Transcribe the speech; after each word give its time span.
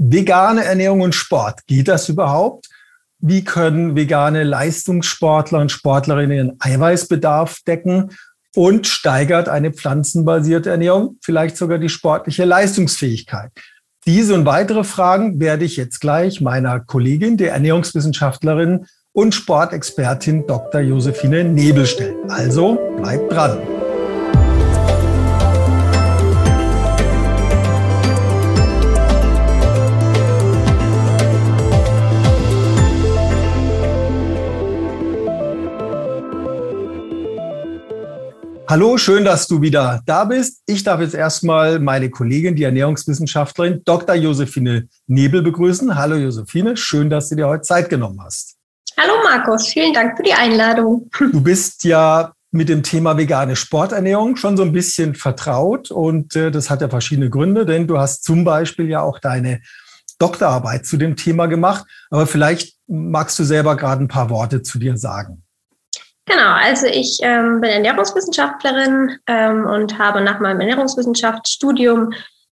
vegane 0.00 0.64
Ernährung 0.64 1.02
und 1.02 1.14
Sport. 1.14 1.66
Geht 1.66 1.88
das 1.88 2.08
überhaupt? 2.08 2.68
Wie 3.18 3.44
können 3.44 3.94
vegane 3.94 4.44
Leistungssportler 4.44 5.60
und 5.60 5.70
Sportlerinnen 5.70 6.36
ihren 6.36 6.56
Eiweißbedarf 6.58 7.60
decken? 7.66 8.10
Und 8.56 8.88
steigert 8.88 9.48
eine 9.48 9.72
pflanzenbasierte 9.72 10.70
Ernährung 10.70 11.18
vielleicht 11.22 11.56
sogar 11.56 11.78
die 11.78 11.88
sportliche 11.88 12.44
Leistungsfähigkeit? 12.44 13.52
Diese 14.06 14.34
und 14.34 14.44
weitere 14.44 14.82
Fragen 14.82 15.38
werde 15.38 15.64
ich 15.64 15.76
jetzt 15.76 16.00
gleich 16.00 16.40
meiner 16.40 16.80
Kollegin, 16.80 17.36
der 17.36 17.52
Ernährungswissenschaftlerin 17.52 18.86
und 19.12 19.34
Sportexpertin 19.34 20.46
Dr. 20.46 20.80
Josephine 20.80 21.44
Nebel 21.44 21.86
stellen. 21.86 22.28
Also 22.28 22.76
bleibt 22.96 23.30
dran. 23.30 23.58
Hallo, 38.70 38.98
schön, 38.98 39.24
dass 39.24 39.48
du 39.48 39.62
wieder 39.62 40.00
da 40.06 40.24
bist. 40.24 40.62
Ich 40.64 40.84
darf 40.84 41.00
jetzt 41.00 41.16
erstmal 41.16 41.80
meine 41.80 42.08
Kollegin, 42.08 42.54
die 42.54 42.62
Ernährungswissenschaftlerin 42.62 43.82
Dr. 43.84 44.14
Josephine 44.14 44.86
Nebel 45.08 45.42
begrüßen. 45.42 45.96
Hallo 45.96 46.14
Josephine, 46.14 46.76
schön, 46.76 47.10
dass 47.10 47.30
du 47.30 47.34
dir 47.34 47.48
heute 47.48 47.62
Zeit 47.62 47.88
genommen 47.88 48.20
hast. 48.22 48.54
Hallo 48.96 49.14
Markus, 49.24 49.66
vielen 49.66 49.92
Dank 49.92 50.16
für 50.16 50.22
die 50.22 50.34
Einladung. 50.34 51.10
Du 51.18 51.40
bist 51.40 51.82
ja 51.82 52.32
mit 52.52 52.68
dem 52.68 52.84
Thema 52.84 53.16
vegane 53.16 53.56
Sporternährung 53.56 54.36
schon 54.36 54.56
so 54.56 54.62
ein 54.62 54.70
bisschen 54.70 55.16
vertraut 55.16 55.90
und 55.90 56.36
äh, 56.36 56.52
das 56.52 56.70
hat 56.70 56.80
ja 56.80 56.88
verschiedene 56.88 57.28
Gründe, 57.28 57.66
denn 57.66 57.88
du 57.88 57.98
hast 57.98 58.22
zum 58.22 58.44
Beispiel 58.44 58.88
ja 58.88 59.02
auch 59.02 59.18
deine 59.18 59.62
Doktorarbeit 60.20 60.86
zu 60.86 60.96
dem 60.96 61.16
Thema 61.16 61.46
gemacht. 61.46 61.86
Aber 62.08 62.24
vielleicht 62.24 62.76
magst 62.86 63.36
du 63.36 63.42
selber 63.42 63.76
gerade 63.76 64.04
ein 64.04 64.08
paar 64.08 64.30
Worte 64.30 64.62
zu 64.62 64.78
dir 64.78 64.96
sagen. 64.96 65.42
Genau, 66.30 66.52
also 66.52 66.86
ich 66.86 67.18
ähm, 67.22 67.60
bin 67.60 67.70
Ernährungswissenschaftlerin 67.70 69.18
ähm, 69.26 69.66
und 69.66 69.98
habe 69.98 70.20
nach 70.20 70.38
meinem 70.38 70.60
Ernährungswissenschaftsstudium 70.60 72.12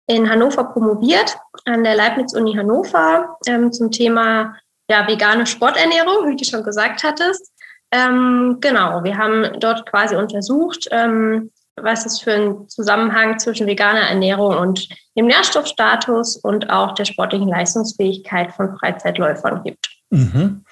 in 0.07 0.29
Hannover 0.29 0.63
promoviert, 0.65 1.37
an 1.65 1.83
der 1.83 1.95
Leibniz-Uni 1.95 2.53
Hannover 2.53 3.37
ähm, 3.47 3.73
zum 3.73 3.91
Thema 3.91 4.55
ja, 4.89 5.05
vegane 5.07 5.45
Sporternährung, 5.45 6.29
wie 6.29 6.37
du 6.37 6.45
schon 6.45 6.63
gesagt 6.63 7.03
hattest. 7.03 7.51
Ähm, 7.91 8.59
genau, 8.61 9.03
wir 9.03 9.17
haben 9.17 9.59
dort 9.59 9.85
quasi 9.89 10.15
untersucht, 10.15 10.87
ähm, 10.91 11.51
was 11.75 12.05
es 12.05 12.21
für 12.21 12.33
einen 12.33 12.69
Zusammenhang 12.69 13.39
zwischen 13.39 13.67
veganer 13.67 14.07
Ernährung 14.07 14.57
und 14.57 14.87
dem 15.17 15.25
Nährstoffstatus 15.25 16.37
und 16.37 16.69
auch 16.69 16.93
der 16.93 17.03
sportlichen 17.03 17.49
Leistungsfähigkeit 17.49 18.53
von 18.53 18.77
Freizeitläufern 18.77 19.63
gibt. 19.63 19.89
Mhm. 20.11 20.64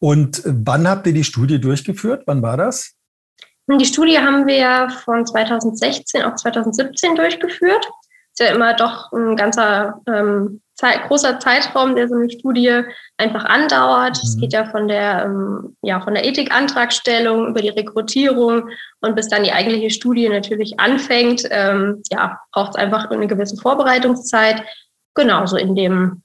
Und 0.00 0.42
wann 0.44 0.88
habt 0.88 1.06
ihr 1.06 1.12
die 1.12 1.24
Studie 1.24 1.60
durchgeführt? 1.60 2.24
Wann 2.26 2.42
war 2.42 2.56
das? 2.56 2.96
Die 3.68 3.84
Studie 3.84 4.18
haben 4.18 4.46
wir 4.46 4.88
von 5.04 5.24
2016 5.24 6.22
auf 6.22 6.34
2017 6.36 7.14
durchgeführt. 7.14 7.88
Ist 8.32 8.40
ja 8.40 8.54
immer 8.54 8.74
doch 8.74 9.12
ein 9.12 9.36
ganzer 9.36 10.00
ähm, 10.08 10.60
Zeit, 10.74 11.06
großer 11.06 11.38
Zeitraum, 11.38 11.94
der 11.94 12.08
so 12.08 12.14
eine 12.14 12.30
Studie 12.30 12.82
einfach 13.18 13.44
andauert. 13.44 14.18
Es 14.22 14.34
mhm. 14.34 14.40
geht 14.40 14.52
ja 14.54 14.64
von 14.64 14.88
der, 14.88 15.26
ähm, 15.26 15.76
ja, 15.82 16.00
von 16.00 16.14
der 16.14 16.24
Ethikantragstellung 16.24 17.48
über 17.48 17.60
die 17.60 17.68
Rekrutierung 17.68 18.70
und 19.00 19.14
bis 19.14 19.28
dann 19.28 19.44
die 19.44 19.52
eigentliche 19.52 19.90
Studie 19.90 20.28
natürlich 20.28 20.80
anfängt. 20.80 21.44
Ähm, 21.50 22.02
ja, 22.10 22.40
braucht 22.52 22.70
es 22.70 22.76
einfach 22.76 23.10
eine 23.10 23.26
gewisse 23.26 23.56
Vorbereitungszeit. 23.56 24.64
Genauso 25.14 25.56
in 25.56 25.74
dem 25.74 26.22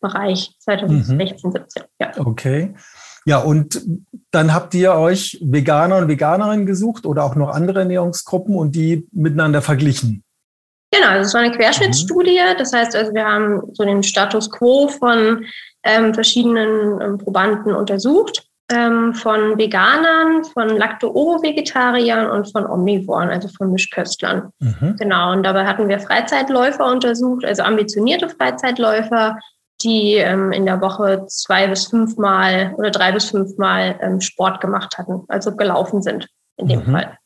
Bereich 0.00 0.54
2016, 0.60 1.50
mhm. 1.50 1.52
17. 1.52 1.82
Ja. 2.00 2.12
Okay. 2.16 2.74
Ja, 3.28 3.40
und 3.40 3.82
dann 4.30 4.54
habt 4.54 4.72
ihr 4.72 4.94
euch 4.94 5.38
Veganer 5.42 5.98
und 5.98 6.08
Veganerinnen 6.08 6.64
gesucht 6.64 7.04
oder 7.04 7.24
auch 7.24 7.34
noch 7.34 7.50
andere 7.50 7.80
Ernährungsgruppen 7.80 8.54
und 8.54 8.74
die 8.74 9.06
miteinander 9.12 9.60
verglichen. 9.60 10.24
Genau, 10.90 11.08
also 11.08 11.26
es 11.26 11.34
war 11.34 11.42
eine 11.42 11.54
Querschnittsstudie. 11.54 12.40
Das 12.56 12.72
heißt 12.72 12.96
also, 12.96 13.12
wir 13.12 13.26
haben 13.26 13.60
so 13.74 13.84
den 13.84 14.02
Status 14.02 14.50
quo 14.50 14.88
von 14.88 15.44
ähm, 15.82 16.14
verschiedenen 16.14 17.02
ähm, 17.02 17.18
Probanden 17.18 17.74
untersucht, 17.74 18.46
ähm, 18.72 19.12
von 19.12 19.58
Veganern, 19.58 20.44
von 20.44 20.70
Lacto-Ovo-Vegetariern 20.78 22.30
und 22.30 22.50
von 22.50 22.64
Omnivoren, 22.64 23.28
also 23.28 23.48
von 23.48 23.70
Mischköstlern. 23.72 24.50
Mhm. 24.58 24.96
Genau, 24.98 25.32
und 25.32 25.42
dabei 25.42 25.66
hatten 25.66 25.86
wir 25.90 26.00
Freizeitläufer 26.00 26.90
untersucht, 26.90 27.44
also 27.44 27.62
ambitionierte 27.62 28.30
Freizeitläufer, 28.30 29.36
die 29.82 30.14
ähm, 30.14 30.52
in 30.52 30.66
der 30.66 30.80
Woche 30.80 31.26
zwei 31.28 31.66
bis 31.68 31.86
fünfmal 31.86 32.74
oder 32.76 32.90
drei 32.90 33.12
bis 33.12 33.30
fünfmal 33.30 33.98
ähm, 34.00 34.20
Sport 34.20 34.60
gemacht 34.60 34.98
hatten, 34.98 35.22
also 35.28 35.54
gelaufen 35.56 36.02
sind 36.02 36.28
in 36.56 36.68
dem 36.68 36.86
mhm. 36.86 36.92
Fall. 36.92 37.18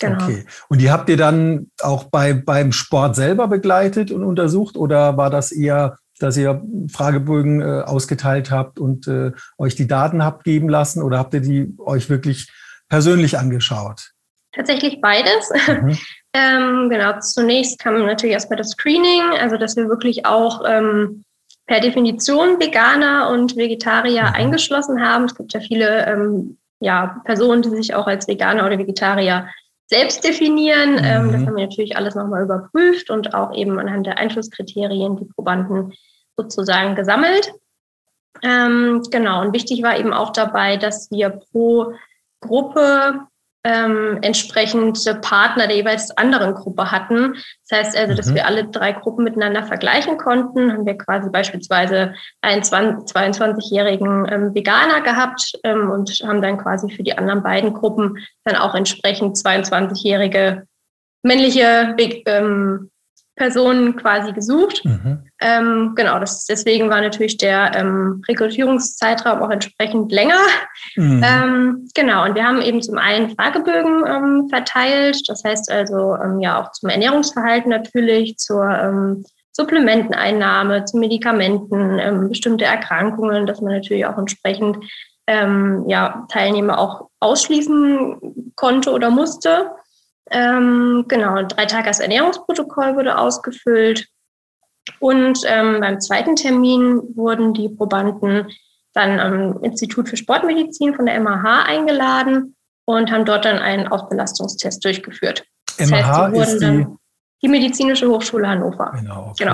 Genau. 0.00 0.24
Okay. 0.24 0.46
Und 0.68 0.80
die 0.80 0.90
habt 0.90 1.08
ihr 1.10 1.16
dann 1.16 1.70
auch 1.82 2.04
bei, 2.04 2.32
beim 2.32 2.72
Sport 2.72 3.16
selber 3.16 3.48
begleitet 3.48 4.10
und 4.10 4.24
untersucht 4.24 4.76
oder 4.76 5.16
war 5.16 5.30
das 5.30 5.52
eher, 5.52 5.98
dass 6.18 6.36
ihr 6.36 6.62
Fragebögen 6.90 7.60
äh, 7.60 7.82
ausgeteilt 7.82 8.50
habt 8.50 8.78
und 8.78 9.06
äh, 9.06 9.32
euch 9.58 9.74
die 9.74 9.86
Daten 9.86 10.24
habt 10.24 10.44
geben 10.44 10.68
lassen 10.68 11.02
oder 11.02 11.18
habt 11.18 11.34
ihr 11.34 11.40
die 11.40 11.74
euch 11.78 12.08
wirklich 12.08 12.50
persönlich 12.88 13.38
angeschaut? 13.38 14.12
Tatsächlich 14.52 15.00
beides. 15.00 15.50
Mhm. 15.68 15.98
ähm, 16.34 16.88
genau, 16.90 17.18
zunächst 17.20 17.78
kam 17.78 17.94
natürlich 18.04 18.32
erstmal 18.32 18.56
das 18.56 18.70
Screening, 18.70 19.38
also 19.38 19.58
dass 19.58 19.76
wir 19.76 19.88
wirklich 19.88 20.24
auch 20.24 20.62
ähm, 20.66 21.24
per 21.70 21.78
Definition 21.78 22.58
Veganer 22.58 23.30
und 23.30 23.54
Vegetarier 23.56 24.22
mhm. 24.22 24.34
eingeschlossen 24.34 25.00
haben. 25.00 25.26
Es 25.26 25.36
gibt 25.36 25.52
ja 25.52 25.60
viele 25.60 26.04
ähm, 26.04 26.58
ja, 26.80 27.20
Personen, 27.24 27.62
die 27.62 27.68
sich 27.68 27.94
auch 27.94 28.08
als 28.08 28.26
Veganer 28.26 28.66
oder 28.66 28.76
Vegetarier 28.76 29.48
selbst 29.86 30.24
definieren. 30.24 30.94
Mhm. 30.94 31.04
Ähm, 31.04 31.32
das 31.32 31.46
haben 31.46 31.56
wir 31.56 31.66
natürlich 31.66 31.96
alles 31.96 32.16
nochmal 32.16 32.42
überprüft 32.42 33.08
und 33.08 33.34
auch 33.34 33.54
eben 33.54 33.78
anhand 33.78 34.04
der 34.08 34.18
Einflusskriterien 34.18 35.16
die 35.16 35.26
Probanden 35.26 35.92
sozusagen 36.36 36.96
gesammelt. 36.96 37.52
Ähm, 38.42 39.04
genau, 39.08 39.40
und 39.40 39.52
wichtig 39.52 39.84
war 39.84 39.96
eben 39.96 40.12
auch 40.12 40.30
dabei, 40.30 40.76
dass 40.76 41.08
wir 41.12 41.40
pro 41.52 41.92
Gruppe 42.40 43.20
ähm, 43.64 44.18
entsprechende 44.22 45.14
Partner 45.16 45.66
der 45.66 45.76
jeweils 45.76 46.16
anderen 46.16 46.54
Gruppe 46.54 46.90
hatten. 46.90 47.34
Das 47.68 47.78
heißt 47.78 47.96
also, 47.96 48.14
dass 48.14 48.26
mhm. 48.26 48.36
wir 48.36 48.46
alle 48.46 48.64
drei 48.64 48.92
Gruppen 48.92 49.24
miteinander 49.24 49.62
vergleichen 49.64 50.16
konnten. 50.16 50.72
Haben 50.72 50.86
wir 50.86 50.96
quasi 50.96 51.28
beispielsweise 51.30 52.14
einen 52.40 52.62
22-jährigen 52.62 54.26
ähm, 54.30 54.54
Veganer 54.54 55.02
gehabt 55.02 55.58
ähm, 55.64 55.90
und 55.90 56.10
haben 56.26 56.40
dann 56.40 56.58
quasi 56.58 56.90
für 56.90 57.02
die 57.02 57.16
anderen 57.16 57.42
beiden 57.42 57.74
Gruppen 57.74 58.18
dann 58.44 58.56
auch 58.56 58.74
entsprechend 58.74 59.36
22-jährige 59.36 60.66
männliche 61.22 61.94
ähm, 62.26 62.90
Personen 63.40 63.96
quasi 63.96 64.34
gesucht. 64.34 64.84
Mhm. 64.84 65.24
Ähm, 65.40 65.92
genau, 65.96 66.18
das, 66.18 66.44
deswegen 66.44 66.90
war 66.90 67.00
natürlich 67.00 67.38
der 67.38 67.74
ähm, 67.74 68.22
Rekrutierungszeitraum 68.28 69.40
auch 69.40 69.48
entsprechend 69.48 70.12
länger. 70.12 70.42
Mhm. 70.94 71.24
Ähm, 71.24 71.88
genau, 71.94 72.26
und 72.26 72.34
wir 72.34 72.44
haben 72.44 72.60
eben 72.60 72.82
zum 72.82 72.98
einen 72.98 73.34
Fragebögen 73.34 74.04
ähm, 74.06 74.48
verteilt, 74.50 75.22
das 75.26 75.42
heißt 75.42 75.72
also 75.72 76.16
ähm, 76.16 76.40
ja 76.40 76.60
auch 76.60 76.70
zum 76.72 76.90
Ernährungsverhalten 76.90 77.70
natürlich, 77.70 78.36
zur 78.36 78.68
ähm, 78.68 79.24
Supplementeneinnahme, 79.52 80.84
zu 80.84 80.98
Medikamenten, 80.98 82.28
bestimmte 82.28 82.64
Erkrankungen, 82.66 83.46
dass 83.46 83.60
man 83.60 83.74
natürlich 83.74 84.06
auch 84.06 84.16
entsprechend 84.16 84.78
ja, 85.28 86.26
Teilnehmer 86.28 86.78
auch 86.78 87.08
ausschließen 87.20 88.52
konnte 88.56 88.90
oder 88.90 89.10
musste. 89.10 89.70
Ähm, 90.30 91.04
genau, 91.08 91.34
ein 91.34 91.48
Dreitages 91.48 92.00
Ernährungsprotokoll 92.00 92.96
wurde 92.96 93.18
ausgefüllt. 93.18 94.08
Und 94.98 95.40
ähm, 95.46 95.80
beim 95.80 96.00
zweiten 96.00 96.36
Termin 96.36 97.00
wurden 97.14 97.52
die 97.52 97.68
Probanden 97.68 98.48
dann 98.92 99.20
am 99.20 99.62
Institut 99.62 100.08
für 100.08 100.16
Sportmedizin 100.16 100.94
von 100.94 101.06
der 101.06 101.20
MAH 101.20 101.64
eingeladen 101.64 102.56
und 102.84 103.10
haben 103.10 103.24
dort 103.24 103.44
dann 103.44 103.58
einen 103.58 103.88
Ausbelastungstest 103.88 104.84
durchgeführt. 104.84 105.44
Das 105.78 105.90
MAH 105.90 106.32
heißt, 106.32 106.54
ist 106.54 106.62
die, 106.62 106.86
die 107.42 107.48
Medizinische 107.48 108.08
Hochschule 108.08 108.48
Hannover. 108.48 108.92
Genau. 108.98 109.30
Okay. 109.30 109.44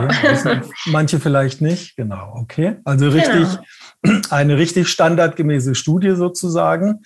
genau. 0.43 0.67
manche 0.87 1.21
vielleicht 1.21 1.61
nicht. 1.61 1.97
Genau. 1.97 2.35
Okay. 2.37 2.77
Also 2.85 3.09
richtig, 3.09 3.47
genau. 4.03 4.21
eine 4.31 4.57
richtig 4.57 4.89
standardgemäße 4.89 5.75
Studie 5.75 6.15
sozusagen. 6.17 7.03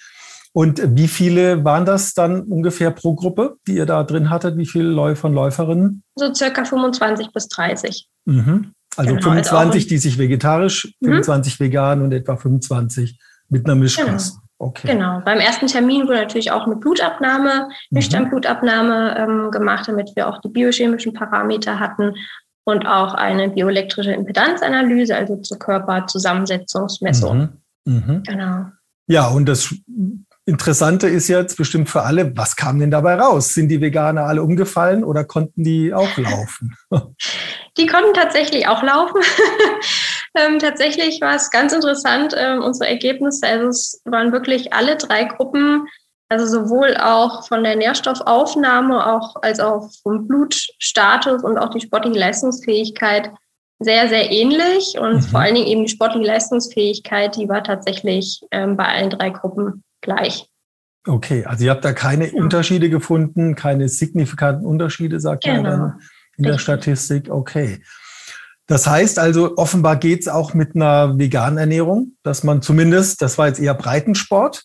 Und 0.53 0.83
wie 0.97 1.09
viele 1.09 1.65
waren 1.65 1.85
das 1.85 2.13
dann 2.15 2.43
ungefähr 2.43 2.91
pro 2.91 3.15
Gruppe, 3.15 3.57
die 3.67 3.77
ihr 3.77 3.87
da 3.87 4.03
drin 4.03 4.31
hattet? 4.31 4.57
Wie 4.57 4.67
viele 4.67 4.89
Läufer 4.89 5.29
und 5.29 5.35
Läuferinnen? 5.35 6.03
So 6.17 6.35
circa 6.35 6.65
25 6.65 7.33
bis 7.33 7.49
30. 7.49 8.09
Mhm. 8.25 8.73
Also 8.97 9.11
genau, 9.11 9.23
25, 9.23 9.57
also 9.57 9.89
die 9.89 9.99
sich 9.99 10.19
vegetarisch, 10.19 10.93
mhm. 11.01 11.23
25 11.23 11.61
vegan 11.61 12.03
und 12.03 12.13
etwa 12.13 12.37
25 12.37 13.19
mit 13.49 13.65
einer 13.67 13.77
Mischkost. 13.77 14.33
Genau. 14.33 14.43
Okay. 14.59 14.89
Genau. 14.89 15.23
Beim 15.25 15.39
ersten 15.39 15.69
Termin 15.69 16.03
wurde 16.07 16.19
natürlich 16.19 16.51
auch 16.51 16.67
eine 16.67 16.77
Blutabnahme, 16.77 17.69
Nüchternblutabnahme 17.91 19.27
mhm. 19.27 19.45
ähm, 19.45 19.51
gemacht, 19.51 19.89
damit 19.89 20.11
wir 20.17 20.29
auch 20.29 20.39
die 20.41 20.49
biochemischen 20.49 21.15
Parameter 21.15 21.79
hatten. 21.79 22.15
und 22.65 22.87
auch 22.87 23.15
eine 23.15 23.49
bioelektrische 23.49 24.13
Impedanzanalyse, 24.13 25.17
also 25.17 25.37
zur 25.37 25.59
Körperzusammensetzungsmessung. 25.59 27.51
Mhm. 27.87 27.95
Mhm. 27.95 28.23
Genau. 28.25 28.67
Ja, 29.07 29.29
und 29.29 29.47
das 29.47 29.75
Interessante 30.47 31.07
ist 31.07 31.29
jetzt 31.29 31.57
bestimmt 31.57 31.91
für 31.91 32.03
alle, 32.03 32.37
was 32.37 32.57
kam 32.57 32.79
denn 32.79 32.91
dabei 32.91 33.15
raus? 33.15 33.55
Sind 33.55 33.69
die 33.69 33.81
Veganer 33.81 34.25
alle 34.25 34.43
umgefallen 34.43 35.05
oder 35.05 35.25
konnten 35.25 35.63
die 35.63 35.93
auch 35.93 36.17
laufen? 36.17 36.77
Die 37.77 37.87
konnten 37.87 38.13
tatsächlich 38.15 38.67
auch 38.67 38.83
laufen. 38.83 39.23
ähm, 40.35 40.59
tatsächlich 40.59 41.21
war 41.21 41.37
es 41.37 41.51
ganz 41.51 41.73
interessant, 41.73 42.35
ähm, 42.37 42.63
unsere 42.63 42.91
Ergebnisse. 42.91 43.47
Also 43.47 43.69
es 43.69 44.03
waren 44.05 44.33
wirklich 44.33 44.73
alle 44.73 44.97
drei 44.97 45.25
Gruppen, 45.25 45.87
also 46.29 46.47
sowohl 46.47 46.97
auch 46.97 47.47
von 47.47 47.63
der 47.63 47.77
Nährstoffaufnahme 47.77 49.07
auch 49.07 49.37
als 49.43 49.61
auch 49.61 49.89
vom 50.03 50.27
Blutstatus 50.27 51.45
und 51.45 51.59
auch 51.59 51.71
die 51.71 51.81
sportliche 51.81 52.19
Leistungsfähigkeit 52.19 53.31
sehr, 53.79 54.09
sehr 54.09 54.31
ähnlich. 54.31 54.97
Und 54.99 55.15
mhm. 55.15 55.23
vor 55.23 55.41
allen 55.41 55.55
Dingen 55.55 55.69
eben 55.69 55.85
die 55.85 55.93
sportliche 55.93 56.27
Leistungsfähigkeit, 56.27 57.37
die 57.37 57.49
war 57.49 57.63
tatsächlich 57.63 58.43
ähm, 58.51 58.77
bei 58.77 58.85
allen 58.85 59.11
drei 59.11 59.31
Gruppen 59.31 59.85
gleich. 60.11 60.47
Okay, 61.07 61.45
also 61.45 61.65
ihr 61.65 61.71
habt 61.71 61.85
da 61.85 61.93
keine 61.93 62.29
ja. 62.29 62.35
Unterschiede 62.35 62.91
gefunden, 62.91 63.55
keine 63.55 63.89
signifikanten 63.89 64.67
Unterschiede, 64.67 65.19
sagt 65.21 65.45
genau. 65.45 65.57
ihr 65.57 65.63
dann 65.63 66.01
in 66.37 66.45
der 66.45 66.59
Statistik. 66.59 67.31
Okay. 67.31 67.83
Das 68.67 68.87
heißt 68.87 69.19
also, 69.19 69.57
offenbar 69.57 69.97
geht 69.97 70.21
es 70.21 70.29
auch 70.29 70.55
mit 70.55 70.77
einer 70.77 71.19
veganen 71.19 71.59
Ernährung, 71.59 72.13
dass 72.23 72.45
man 72.45 72.63
zumindest, 72.63 73.23
das 73.23 73.39
war 73.39 73.49
jetzt 73.49 73.61
eher 73.61 73.75
Breitensport, 73.75 74.65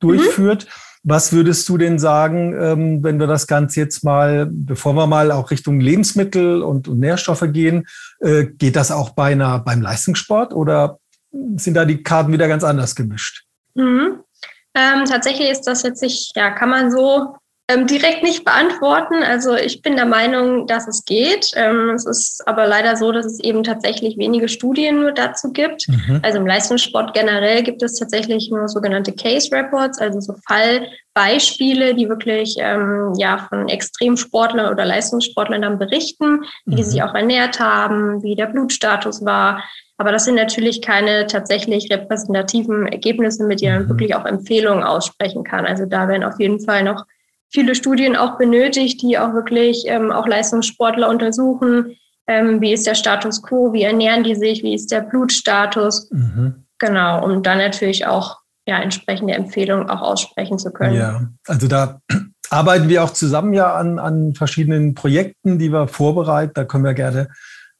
durchführt. 0.00 0.64
Mhm. 0.64 0.70
Was 1.06 1.32
würdest 1.32 1.68
du 1.68 1.76
denn 1.76 1.98
sagen, 1.98 2.54
ähm, 2.58 3.04
wenn 3.04 3.20
wir 3.20 3.26
das 3.26 3.46
Ganze 3.46 3.80
jetzt 3.80 4.02
mal, 4.04 4.48
bevor 4.50 4.94
wir 4.94 5.06
mal 5.06 5.30
auch 5.30 5.50
Richtung 5.50 5.78
Lebensmittel 5.78 6.62
und, 6.62 6.88
und 6.88 6.98
Nährstoffe 6.98 7.44
gehen, 7.52 7.86
äh, 8.20 8.46
geht 8.46 8.76
das 8.76 8.90
auch 8.90 9.10
bei 9.10 9.32
einer, 9.32 9.58
beim 9.58 9.82
Leistungssport 9.82 10.54
oder 10.54 10.98
sind 11.56 11.74
da 11.74 11.84
die 11.84 12.02
Karten 12.02 12.32
wieder 12.32 12.48
ganz 12.48 12.64
anders 12.64 12.94
gemischt? 12.94 13.44
Mhm. 13.74 14.20
Ähm, 14.74 15.04
tatsächlich 15.04 15.50
ist 15.50 15.62
das 15.62 15.82
jetzt 15.82 16.02
nicht, 16.02 16.36
ja, 16.36 16.50
kann 16.50 16.68
man 16.68 16.90
so 16.90 17.36
ähm, 17.68 17.86
direkt 17.86 18.22
nicht 18.22 18.44
beantworten. 18.44 19.22
Also 19.22 19.54
ich 19.54 19.80
bin 19.80 19.96
der 19.96 20.04
Meinung, 20.04 20.66
dass 20.66 20.86
es 20.86 21.04
geht. 21.04 21.50
Ähm, 21.54 21.90
es 21.90 22.04
ist 22.04 22.46
aber 22.46 22.66
leider 22.66 22.96
so, 22.96 23.10
dass 23.10 23.24
es 23.24 23.40
eben 23.40 23.62
tatsächlich 23.62 24.18
wenige 24.18 24.48
Studien 24.48 25.00
nur 25.00 25.12
dazu 25.12 25.50
gibt. 25.50 25.88
Mhm. 25.88 26.20
Also 26.22 26.38
im 26.38 26.46
Leistungssport 26.46 27.14
generell 27.14 27.62
gibt 27.62 27.82
es 27.82 27.98
tatsächlich 27.98 28.50
nur 28.50 28.68
sogenannte 28.68 29.12
Case 29.12 29.50
Reports, 29.50 29.98
also 29.98 30.20
so 30.20 30.34
Fallbeispiele, 30.46 31.94
die 31.94 32.06
wirklich 32.06 32.56
ähm, 32.58 33.14
ja 33.16 33.46
von 33.48 33.68
Extremsportlern 33.70 34.70
oder 34.70 34.84
Leistungssportlern 34.84 35.62
dann 35.62 35.78
berichten, 35.78 36.42
wie 36.66 36.72
mhm. 36.72 36.76
die 36.76 36.84
sich 36.84 37.02
auch 37.02 37.14
ernährt 37.14 37.60
haben, 37.60 38.22
wie 38.22 38.36
der 38.36 38.46
Blutstatus 38.46 39.24
war. 39.24 39.64
Aber 40.04 40.12
das 40.12 40.26
sind 40.26 40.34
natürlich 40.34 40.82
keine 40.82 41.26
tatsächlich 41.26 41.90
repräsentativen 41.90 42.86
Ergebnisse, 42.86 43.42
mit 43.42 43.62
denen 43.62 43.76
man 43.76 43.84
mhm. 43.84 43.88
wirklich 43.88 44.14
auch 44.14 44.26
Empfehlungen 44.26 44.84
aussprechen 44.84 45.44
kann. 45.44 45.64
Also 45.64 45.86
da 45.86 46.08
werden 46.08 46.24
auf 46.24 46.38
jeden 46.38 46.60
Fall 46.60 46.84
noch 46.84 47.06
viele 47.48 47.74
Studien 47.74 48.14
auch 48.14 48.36
benötigt, 48.36 49.00
die 49.00 49.18
auch 49.18 49.32
wirklich 49.32 49.84
ähm, 49.86 50.12
auch 50.12 50.26
Leistungssportler 50.26 51.08
untersuchen. 51.08 51.96
Ähm, 52.26 52.60
wie 52.60 52.74
ist 52.74 52.86
der 52.86 52.96
Status 52.96 53.42
quo? 53.42 53.72
Wie 53.72 53.84
ernähren 53.84 54.24
die 54.24 54.34
sich? 54.34 54.62
Wie 54.62 54.74
ist 54.74 54.92
der 54.92 55.00
Blutstatus? 55.00 56.10
Mhm. 56.10 56.66
Genau, 56.78 57.24
um 57.24 57.42
dann 57.42 57.56
natürlich 57.56 58.06
auch 58.06 58.40
ja, 58.66 58.80
entsprechende 58.80 59.32
Empfehlungen 59.32 59.88
auch 59.88 60.02
aussprechen 60.02 60.58
zu 60.58 60.70
können. 60.70 60.96
Ja, 60.96 61.28
also 61.46 61.66
da 61.66 62.02
arbeiten 62.50 62.90
wir 62.90 63.04
auch 63.04 63.14
zusammen 63.14 63.54
ja 63.54 63.74
an, 63.74 63.98
an 63.98 64.34
verschiedenen 64.34 64.94
Projekten, 64.94 65.58
die 65.58 65.72
wir 65.72 65.88
vorbereiten. 65.88 66.52
Da 66.54 66.66
können 66.66 66.84
wir 66.84 66.92
gerne 66.92 67.28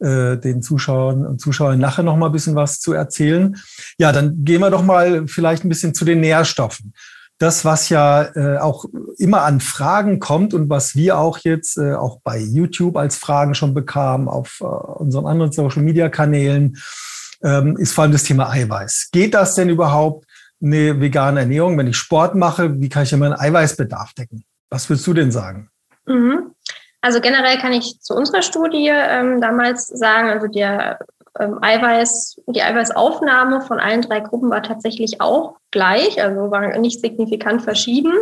äh, 0.04 0.36
den 0.36 0.62
Zuschauern 0.62 1.26
und 1.26 1.40
Zuschauern 1.40 1.78
nachher 1.78 2.02
noch 2.02 2.16
mal 2.16 2.26
ein 2.26 2.32
bisschen 2.32 2.54
was 2.54 2.80
zu 2.80 2.92
erzählen. 2.92 3.56
Ja, 3.98 4.12
dann 4.12 4.44
gehen 4.44 4.60
wir 4.60 4.70
doch 4.70 4.82
mal 4.82 5.26
vielleicht 5.26 5.64
ein 5.64 5.68
bisschen 5.68 5.94
zu 5.94 6.04
den 6.04 6.20
Nährstoffen. 6.20 6.94
Das, 7.38 7.64
was 7.64 7.88
ja 7.88 8.22
äh, 8.36 8.58
auch 8.58 8.84
immer 9.18 9.42
an 9.42 9.60
Fragen 9.60 10.20
kommt 10.20 10.54
und 10.54 10.70
was 10.70 10.94
wir 10.94 11.18
auch 11.18 11.38
jetzt 11.38 11.78
äh, 11.78 11.94
auch 11.94 12.20
bei 12.22 12.38
YouTube 12.38 12.96
als 12.96 13.16
Fragen 13.16 13.54
schon 13.54 13.74
bekamen, 13.74 14.28
auf 14.28 14.58
äh, 14.60 14.64
unseren 14.64 15.26
anderen 15.26 15.50
Social-Media-Kanälen, 15.50 16.78
ähm, 17.42 17.76
ist 17.76 17.92
vor 17.92 18.02
allem 18.02 18.12
das 18.12 18.22
Thema 18.22 18.50
Eiweiß. 18.50 19.08
Geht 19.10 19.34
das 19.34 19.54
denn 19.56 19.68
überhaupt, 19.68 20.26
eine 20.62 21.00
vegane 21.00 21.40
Ernährung? 21.40 21.76
Wenn 21.76 21.88
ich 21.88 21.96
Sport 21.96 22.34
mache, 22.34 22.80
wie 22.80 22.88
kann 22.88 23.02
ich 23.02 23.12
meinen 23.16 23.34
Eiweißbedarf 23.34 24.14
decken? 24.14 24.44
Was 24.70 24.88
würdest 24.88 25.06
du 25.06 25.14
denn 25.14 25.32
sagen? 25.32 25.68
Mhm. 26.06 26.54
Also 27.04 27.20
generell 27.20 27.58
kann 27.58 27.74
ich 27.74 28.00
zu 28.00 28.14
unserer 28.14 28.40
Studie 28.40 28.88
ähm, 28.90 29.38
damals 29.38 29.88
sagen, 29.88 30.30
also 30.30 30.46
der 30.46 30.98
ähm, 31.38 31.58
Eiweiß, 31.60 32.40
die 32.46 32.62
Eiweißaufnahme 32.62 33.60
von 33.60 33.78
allen 33.78 34.00
drei 34.00 34.20
Gruppen 34.20 34.48
war 34.48 34.62
tatsächlich 34.62 35.20
auch 35.20 35.56
gleich, 35.70 36.22
also 36.22 36.50
war 36.50 36.78
nicht 36.78 37.02
signifikant 37.02 37.60
verschieden. 37.60 38.14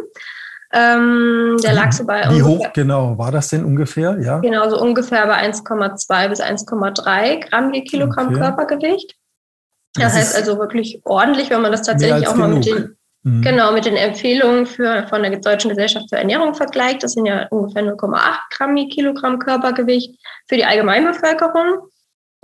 Ähm, 0.72 1.58
der 1.62 1.74
lag 1.74 1.92
so 1.92 2.04
bei. 2.04 2.28
Wie 2.30 2.42
hoch 2.42 2.72
genau 2.72 3.16
war 3.16 3.30
das 3.30 3.50
denn 3.50 3.64
ungefähr? 3.64 4.18
Ja. 4.20 4.40
Genau, 4.40 4.68
so 4.68 4.80
ungefähr 4.80 5.28
bei 5.28 5.48
1,2 5.48 6.28
bis 6.28 6.40
1,3 6.40 7.48
Gramm 7.48 7.72
je 7.72 7.84
Kilogramm 7.84 8.30
okay. 8.30 8.38
Körpergewicht. 8.38 9.14
Das, 9.94 10.06
das 10.06 10.14
heißt 10.14 10.36
also 10.36 10.58
wirklich 10.58 11.00
ordentlich, 11.04 11.50
wenn 11.50 11.62
man 11.62 11.70
das 11.70 11.82
tatsächlich 11.82 12.26
auch 12.26 12.34
mal 12.34 12.48
genug. 12.48 12.64
mit 12.64 12.74
den 12.74 12.96
Mhm. 13.24 13.42
Genau, 13.42 13.72
mit 13.72 13.84
den 13.84 13.96
Empfehlungen 13.96 14.66
für, 14.66 15.06
von 15.08 15.22
der 15.22 15.36
Deutschen 15.36 15.68
Gesellschaft 15.68 16.06
für 16.08 16.16
Ernährung 16.16 16.54
vergleicht. 16.54 17.02
Das 17.02 17.12
sind 17.12 17.26
ja 17.26 17.46
ungefähr 17.48 17.84
0,8 17.84 18.20
Gramm 18.50 18.76
je 18.76 18.88
Kilogramm 18.88 19.38
Körpergewicht 19.38 20.18
für 20.48 20.56
die 20.56 20.64
Allgemeinbevölkerung. 20.64 21.88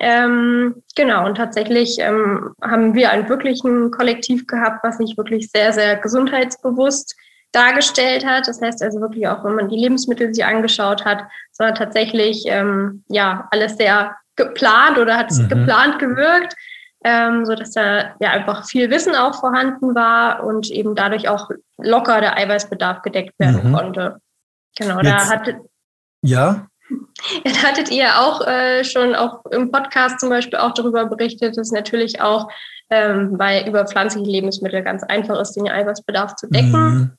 Ähm, 0.01 0.83
genau, 0.95 1.27
und 1.27 1.35
tatsächlich 1.37 1.99
ähm, 1.99 2.55
haben 2.63 2.95
wir 2.95 3.11
ein 3.11 3.29
wirklich 3.29 3.65
ein 3.65 3.91
Kollektiv 3.91 4.47
gehabt, 4.47 4.85
was 4.85 4.99
sich 4.99 5.17
wirklich 5.17 5.51
sehr, 5.51 5.73
sehr 5.73 5.97
gesundheitsbewusst 5.97 7.17
dargestellt 7.51 8.25
hat. 8.25 8.47
Das 8.47 8.61
heißt 8.61 8.81
also 8.83 9.01
wirklich 9.01 9.27
auch, 9.27 9.43
wenn 9.43 9.57
man 9.57 9.69
die 9.69 9.79
Lebensmittel 9.79 10.33
sich 10.33 10.45
angeschaut 10.45 11.05
hat, 11.05 11.25
sondern 11.51 11.75
tatsächlich 11.75 12.45
ähm, 12.47 13.03
ja 13.09 13.49
alles 13.51 13.77
sehr 13.77 14.15
geplant 14.37 14.99
oder 14.99 15.17
hat 15.17 15.33
mhm. 15.33 15.49
geplant 15.49 15.99
gewirkt 15.99 16.55
ähm, 17.09 17.47
so 17.47 17.55
dass 17.55 17.71
da 17.71 18.15
ja 18.21 18.31
einfach 18.31 18.67
viel 18.67 18.91
Wissen 18.91 19.15
auch 19.15 19.41
vorhanden 19.41 19.95
war 19.95 20.45
und 20.45 20.71
eben 20.71 20.95
dadurch 20.95 21.29
auch 21.29 21.49
locker 21.79 22.21
der 22.21 22.37
Eiweißbedarf 22.37 23.01
gedeckt 23.03 23.39
werden 23.39 23.71
mhm. 23.71 23.73
konnte. 23.73 24.19
Genau, 24.77 25.01
Jetzt, 25.01 25.07
da 25.07 25.29
hattet, 25.31 25.57
ja. 26.23 26.67
Da 27.45 27.51
hattet 27.63 27.91
ihr 27.91 28.21
auch 28.21 28.47
äh, 28.47 28.85
schon 28.85 29.15
auch 29.15 29.45
im 29.47 29.71
Podcast 29.71 30.21
zum 30.21 30.29
Beispiel 30.29 30.59
auch 30.59 30.73
darüber 30.73 31.07
berichtet, 31.07 31.57
dass 31.57 31.71
natürlich 31.71 32.21
auch 32.21 32.49
ähm, 32.91 33.37
bei 33.39 33.67
über 33.67 33.87
pflanzliche 33.87 34.31
Lebensmittel 34.31 34.83
ganz 34.83 35.03
einfach 35.03 35.41
ist, 35.41 35.53
den 35.53 35.69
Eiweißbedarf 35.69 36.37
zu 36.37 36.47
decken. 36.49 36.71
Mhm. 36.73 37.11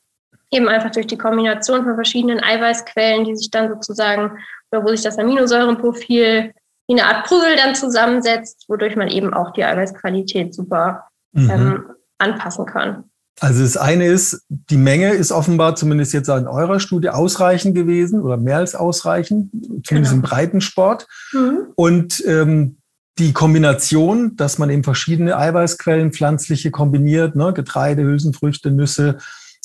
Eben 0.52 0.68
einfach 0.68 0.92
durch 0.92 1.08
die 1.08 1.18
Kombination 1.18 1.84
von 1.84 1.96
verschiedenen 1.96 2.44
Eiweißquellen, 2.44 3.24
die 3.26 3.36
sich 3.36 3.52
dann 3.52 3.70
sozusagen, 3.70 4.38
oder 4.72 4.84
wo 4.84 4.90
sich 4.90 5.02
das 5.02 5.20
Aminosäurenprofil 5.20 6.54
wie 6.90 7.00
eine 7.00 7.06
Art 7.06 7.28
Puzzle 7.28 7.56
dann 7.56 7.76
zusammensetzt, 7.76 8.66
wodurch 8.68 8.96
man 8.96 9.10
eben 9.10 9.32
auch 9.32 9.54
die 9.54 9.64
Eiweißqualität 9.64 10.56
super 10.56 11.04
mhm. 11.34 11.50
ähm, 11.50 11.84
anpassen 12.18 12.66
kann. 12.66 13.04
Also 13.40 13.62
das 13.62 13.78
eine 13.78 14.08
ist, 14.08 14.44
die 14.50 14.76
Menge 14.76 15.12
ist 15.12 15.32
offenbar 15.32 15.76
zumindest 15.76 16.14
jetzt 16.14 16.30
in 16.30 16.48
eurer 16.48 16.80
Studie 16.80 17.10
ausreichend 17.10 17.76
gewesen 17.76 18.22
oder 18.22 18.38
mehr 18.38 18.58
als 18.58 18.74
ausreichend, 18.74 19.52
zumindest 19.86 20.14
genau. 20.14 20.16
im 20.16 20.22
Breitensport. 20.24 21.08
Mhm. 21.32 21.68
Und 21.76 22.24
ähm, 22.26 22.78
die 23.20 23.34
Kombination, 23.34 24.36
dass 24.36 24.58
man 24.58 24.72
eben 24.72 24.84
verschiedene 24.84 25.38
Eiweißquellen, 25.38 26.12
pflanzliche 26.12 26.72
kombiniert, 26.72 27.36
ne, 27.36 27.54
Getreide, 27.54 28.02
Hülsenfrüchte, 28.02 28.72
Nüsse, 28.72 29.20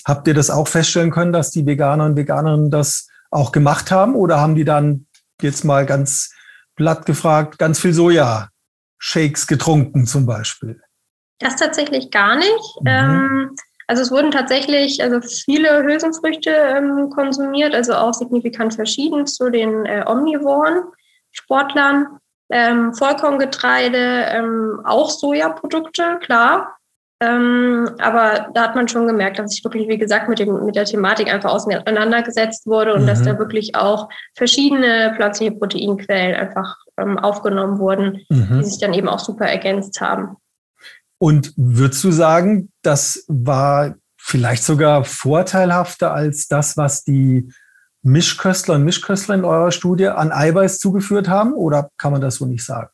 habt 0.04 0.28
ihr 0.28 0.34
das 0.34 0.50
auch 0.50 0.68
feststellen 0.68 1.10
können, 1.10 1.32
dass 1.32 1.50
die 1.50 1.64
Veganer 1.64 2.04
und 2.04 2.16
Veganerinnen 2.16 2.70
das 2.70 3.08
auch 3.30 3.50
gemacht 3.50 3.90
haben? 3.90 4.14
Oder 4.14 4.40
haben 4.40 4.56
die 4.56 4.64
dann 4.64 5.06
jetzt 5.40 5.64
mal 5.64 5.86
ganz 5.86 6.33
platt 6.76 7.06
gefragt, 7.06 7.58
ganz 7.58 7.80
viel 7.80 7.92
Soja-Shakes 7.92 9.46
getrunken 9.46 10.06
zum 10.06 10.26
Beispiel? 10.26 10.80
Das 11.38 11.56
tatsächlich 11.56 12.10
gar 12.10 12.36
nicht. 12.36 12.80
Mhm. 12.80 12.86
Ähm, 12.86 13.56
also 13.86 14.02
es 14.02 14.10
wurden 14.10 14.30
tatsächlich 14.30 15.02
also 15.02 15.20
viele 15.20 15.82
Hülsenfrüchte 15.82 16.50
ähm, 16.50 17.10
konsumiert, 17.10 17.74
also 17.74 17.94
auch 17.94 18.14
signifikant 18.14 18.74
verschieden 18.74 19.26
zu 19.26 19.50
den 19.50 19.84
äh, 19.84 20.04
omnivoren 20.06 20.84
Sportlern. 21.32 22.18
Ähm, 22.50 22.94
Vollkorngetreide, 22.94 24.26
ähm, 24.28 24.80
auch 24.84 25.10
Sojaprodukte, 25.10 26.18
klar. 26.20 26.76
Ähm, 27.20 27.88
aber 27.98 28.50
da 28.54 28.62
hat 28.62 28.74
man 28.74 28.88
schon 28.88 29.06
gemerkt, 29.06 29.38
dass 29.38 29.52
sich 29.52 29.64
wirklich, 29.64 29.88
wie 29.88 29.98
gesagt, 29.98 30.28
mit, 30.28 30.38
dem, 30.40 30.64
mit 30.64 30.74
der 30.74 30.84
Thematik 30.84 31.32
einfach 31.32 31.50
auseinandergesetzt 31.50 32.66
wurde 32.66 32.94
und 32.94 33.02
mhm. 33.02 33.06
dass 33.06 33.22
da 33.22 33.38
wirklich 33.38 33.76
auch 33.76 34.08
verschiedene 34.34 35.12
pflanzliche 35.16 35.52
Proteinquellen 35.52 36.34
einfach 36.34 36.76
ähm, 36.98 37.18
aufgenommen 37.18 37.78
wurden, 37.78 38.22
mhm. 38.28 38.58
die 38.58 38.64
sich 38.64 38.80
dann 38.80 38.94
eben 38.94 39.08
auch 39.08 39.20
super 39.20 39.46
ergänzt 39.46 40.00
haben. 40.00 40.36
Und 41.18 41.52
würdest 41.56 42.02
du 42.04 42.10
sagen, 42.10 42.70
das 42.82 43.24
war 43.28 43.94
vielleicht 44.18 44.64
sogar 44.64 45.04
vorteilhafter 45.04 46.12
als 46.12 46.48
das, 46.48 46.76
was 46.76 47.04
die 47.04 47.52
Mischköstler 48.02 48.74
und 48.74 48.84
Mischköstler 48.84 49.34
in 49.34 49.44
eurer 49.44 49.70
Studie 49.70 50.08
an 50.08 50.32
Eiweiß 50.32 50.78
zugeführt 50.78 51.28
haben 51.28 51.54
oder 51.54 51.90
kann 51.96 52.12
man 52.12 52.20
das 52.20 52.36
so 52.36 52.46
nicht 52.46 52.64
sagen? 52.64 52.90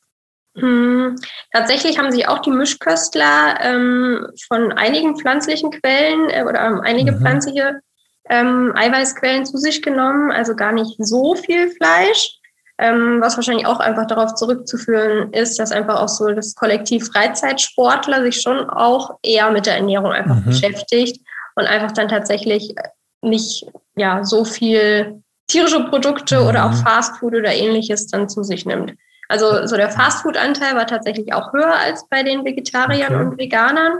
Hm, 0.60 1.16
tatsächlich 1.52 1.98
haben 1.98 2.12
sich 2.12 2.28
auch 2.28 2.40
die 2.40 2.50
Mischköstler 2.50 3.58
ähm, 3.60 4.26
von 4.48 4.72
einigen 4.72 5.16
pflanzlichen 5.16 5.70
Quellen 5.70 6.30
äh, 6.30 6.44
oder 6.44 6.60
ähm, 6.66 6.80
einige 6.80 7.12
mhm. 7.12 7.18
pflanzliche 7.18 7.80
ähm, 8.28 8.72
Eiweißquellen 8.76 9.44
zu 9.44 9.58
sich 9.58 9.82
genommen, 9.82 10.30
also 10.30 10.54
gar 10.54 10.72
nicht 10.72 10.94
so 10.98 11.34
viel 11.34 11.70
Fleisch, 11.70 12.38
ähm, 12.78 13.20
was 13.20 13.36
wahrscheinlich 13.36 13.66
auch 13.66 13.80
einfach 13.80 14.06
darauf 14.06 14.34
zurückzuführen 14.34 15.32
ist, 15.32 15.58
dass 15.58 15.72
einfach 15.72 16.00
auch 16.00 16.08
so 16.08 16.28
das 16.28 16.54
Kollektiv 16.54 17.08
Freizeitsportler 17.08 18.22
sich 18.22 18.40
schon 18.40 18.70
auch 18.70 19.18
eher 19.22 19.50
mit 19.50 19.66
der 19.66 19.76
Ernährung 19.76 20.12
einfach 20.12 20.36
mhm. 20.36 20.44
beschäftigt 20.44 21.20
und 21.56 21.66
einfach 21.66 21.92
dann 21.92 22.08
tatsächlich 22.08 22.74
nicht 23.22 23.66
ja 23.96 24.24
so 24.24 24.44
viel 24.44 25.22
tierische 25.46 25.84
Produkte 25.84 26.40
mhm. 26.40 26.46
oder 26.46 26.66
auch 26.66 26.74
Fastfood 26.74 27.34
oder 27.34 27.52
ähnliches 27.52 28.06
dann 28.06 28.28
zu 28.28 28.42
sich 28.42 28.64
nimmt. 28.64 28.94
Also 29.30 29.64
so 29.66 29.76
der 29.76 29.90
Fastfood-Anteil 29.90 30.74
war 30.74 30.88
tatsächlich 30.88 31.32
auch 31.32 31.52
höher 31.52 31.72
als 31.72 32.04
bei 32.08 32.24
den 32.24 32.44
Vegetariern 32.44 33.14
okay. 33.14 33.24
und 33.24 33.38
Veganern. 33.38 33.92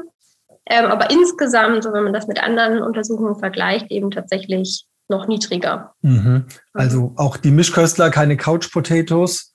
Ähm, 0.67 0.87
aber 0.87 1.09
insgesamt, 1.11 1.85
so 1.85 1.93
wenn 1.93 2.03
man 2.03 2.13
das 2.13 2.27
mit 2.27 2.43
anderen 2.43 2.83
Untersuchungen 2.83 3.39
vergleicht, 3.39 3.93
eben 3.93 4.11
tatsächlich 4.11 4.87
noch 5.09 5.29
niedriger. 5.29 5.95
Mhm. 6.03 6.47
Also 6.73 7.13
auch 7.17 7.37
die 7.37 7.53
Mischköstler, 7.53 8.11
keine 8.11 8.37
Couch 8.37 8.73
Potatoes. 8.73 9.53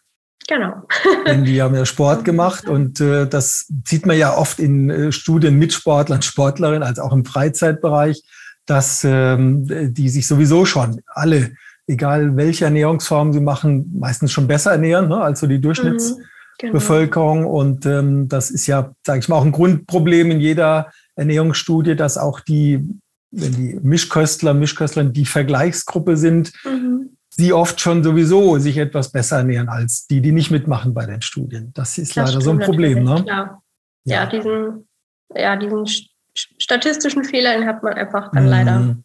Genau. 0.47 0.83
Denn 1.25 1.43
die 1.43 1.61
haben 1.61 1.75
ja 1.75 1.85
Sport 1.85 2.23
gemacht 2.23 2.69
und 2.69 3.01
äh, 3.01 3.27
das 3.27 3.67
sieht 3.85 4.05
man 4.05 4.17
ja 4.17 4.33
oft 4.33 4.59
in 4.59 4.89
äh, 4.89 5.11
Studien 5.11 5.55
mit 5.55 5.73
Sportlern, 5.73 6.21
Sportlerinnen, 6.21 6.83
als 6.83 6.99
auch 6.99 7.11
im 7.11 7.25
Freizeitbereich, 7.25 8.23
dass 8.65 9.03
ähm, 9.03 9.93
die 9.93 10.07
sich 10.07 10.25
sowieso 10.25 10.63
schon 10.63 11.01
alle 11.07 11.51
egal 11.87 12.35
welche 12.35 12.65
Ernährungsform 12.65 13.33
sie 13.33 13.39
machen, 13.39 13.93
meistens 13.99 14.31
schon 14.31 14.47
besser 14.47 14.71
ernähren 14.71 15.09
ne, 15.09 15.17
als 15.17 15.39
so 15.39 15.47
die 15.47 15.61
Durchschnittsbevölkerung. 15.61 17.39
Mhm, 17.39 17.43
genau. 17.43 17.59
Und 17.59 17.85
ähm, 17.85 18.27
das 18.27 18.51
ist 18.51 18.67
ja, 18.67 18.93
sage 19.05 19.19
ich 19.19 19.29
mal, 19.29 19.37
auch 19.37 19.45
ein 19.45 19.51
Grundproblem 19.51 20.31
in 20.31 20.39
jeder 20.39 20.91
Ernährungsstudie, 21.15 21.95
dass 21.95 22.17
auch 22.17 22.39
die, 22.39 22.87
wenn 23.31 23.51
die 23.53 23.79
Mischköstler, 23.81 24.53
Mischköstlerinnen 24.53 25.13
die 25.13 25.25
Vergleichsgruppe 25.25 26.17
sind, 26.17 26.51
mhm. 26.63 27.17
sie 27.29 27.53
oft 27.53 27.79
schon 27.79 28.03
sowieso 28.03 28.57
sich 28.57 28.77
etwas 28.77 29.11
besser 29.11 29.37
ernähren 29.37 29.69
als 29.69 30.07
die, 30.07 30.21
die 30.21 30.31
nicht 30.31 30.51
mitmachen 30.51 30.93
bei 30.93 31.05
den 31.05 31.21
Studien. 31.21 31.71
Das 31.73 31.97
ist 31.97 32.17
das 32.17 32.29
leider 32.29 32.41
so 32.41 32.51
ein 32.51 32.59
Problem. 32.59 33.03
Ne? 33.03 33.23
Ja. 33.27 33.61
ja, 34.05 34.25
diesen, 34.25 34.87
ja, 35.33 35.55
diesen 35.55 35.85
statistischen 36.33 37.23
Fehler, 37.23 37.57
den 37.57 37.67
hat 37.67 37.83
man 37.83 37.93
einfach 37.93 38.31
dann 38.31 38.45
mhm. 38.45 38.49
leider 38.49 38.97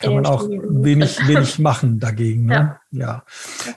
kann 0.00 0.14
man 0.14 0.26
auch 0.26 0.48
wenig, 0.48 1.18
wenig 1.28 1.58
machen 1.58 1.98
dagegen. 1.98 2.46
Ne? 2.46 2.76
Ja. 2.90 3.00
ja. 3.00 3.24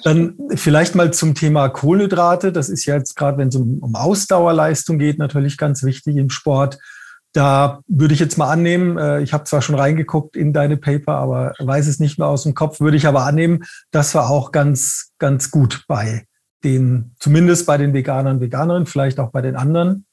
Dann 0.03 0.37
vielleicht 0.55 0.95
mal 0.95 1.11
zum 1.11 1.35
Thema 1.35 1.67
Kohlenhydrate. 1.69 2.51
Das 2.51 2.69
ist 2.69 2.85
ja 2.85 2.95
jetzt 2.95 3.15
gerade, 3.15 3.37
wenn 3.37 3.49
es 3.49 3.55
um, 3.55 3.79
um 3.79 3.95
Ausdauerleistung 3.95 4.99
geht, 4.99 5.19
natürlich 5.19 5.57
ganz 5.57 5.83
wichtig 5.83 6.15
im 6.15 6.29
Sport. 6.29 6.79
Da 7.33 7.81
würde 7.87 8.13
ich 8.13 8.19
jetzt 8.19 8.37
mal 8.37 8.49
annehmen, 8.49 8.97
äh, 8.97 9.21
ich 9.21 9.33
habe 9.33 9.43
zwar 9.43 9.61
schon 9.61 9.75
reingeguckt 9.75 10.37
in 10.37 10.53
deine 10.53 10.77
Paper, 10.77 11.15
aber 11.15 11.53
weiß 11.59 11.87
es 11.87 11.99
nicht 11.99 12.19
mehr 12.19 12.27
aus 12.27 12.43
dem 12.43 12.53
Kopf, 12.53 12.79
würde 12.79 12.95
ich 12.95 13.07
aber 13.07 13.25
annehmen, 13.25 13.63
das 13.91 14.13
war 14.13 14.29
auch 14.29 14.51
ganz, 14.51 15.11
ganz 15.17 15.49
gut 15.49 15.83
bei 15.87 16.27
den, 16.63 17.15
zumindest 17.19 17.65
bei 17.65 17.77
den 17.77 17.93
Veganern 17.93 18.35
und 18.35 18.41
Veganerinnen, 18.41 18.85
vielleicht 18.85 19.19
auch 19.19 19.31
bei 19.31 19.41
den 19.41 19.55
anderen. 19.55 20.05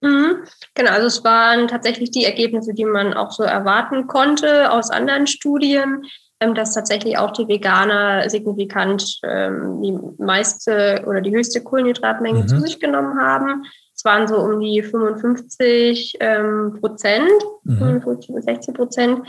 Mhm. 0.00 0.44
Genau, 0.74 0.90
also 0.92 1.06
es 1.06 1.24
waren 1.24 1.68
tatsächlich 1.68 2.10
die 2.10 2.24
Ergebnisse, 2.24 2.72
die 2.72 2.84
man 2.84 3.14
auch 3.14 3.32
so 3.32 3.42
erwarten 3.42 4.06
konnte 4.06 4.70
aus 4.70 4.90
anderen 4.90 5.26
Studien, 5.26 6.04
ähm, 6.40 6.54
dass 6.54 6.74
tatsächlich 6.74 7.18
auch 7.18 7.32
die 7.32 7.48
Veganer 7.48 8.28
signifikant 8.30 9.18
ähm, 9.24 9.82
die 9.82 9.98
meiste 10.22 11.04
oder 11.06 11.20
die 11.20 11.34
höchste 11.34 11.62
Kohlenhydratmenge 11.62 12.42
mhm. 12.42 12.48
zu 12.48 12.60
sich 12.60 12.78
genommen 12.78 13.20
haben. 13.20 13.64
Es 13.94 14.04
waren 14.04 14.28
so 14.28 14.38
um 14.38 14.60
die 14.60 14.80
55 14.82 16.18
ähm, 16.20 16.76
Prozent, 16.80 17.30
mhm. 17.64 17.78
55 17.78 18.34
bis 18.34 18.44
60 18.44 18.74
Prozent. 18.74 19.20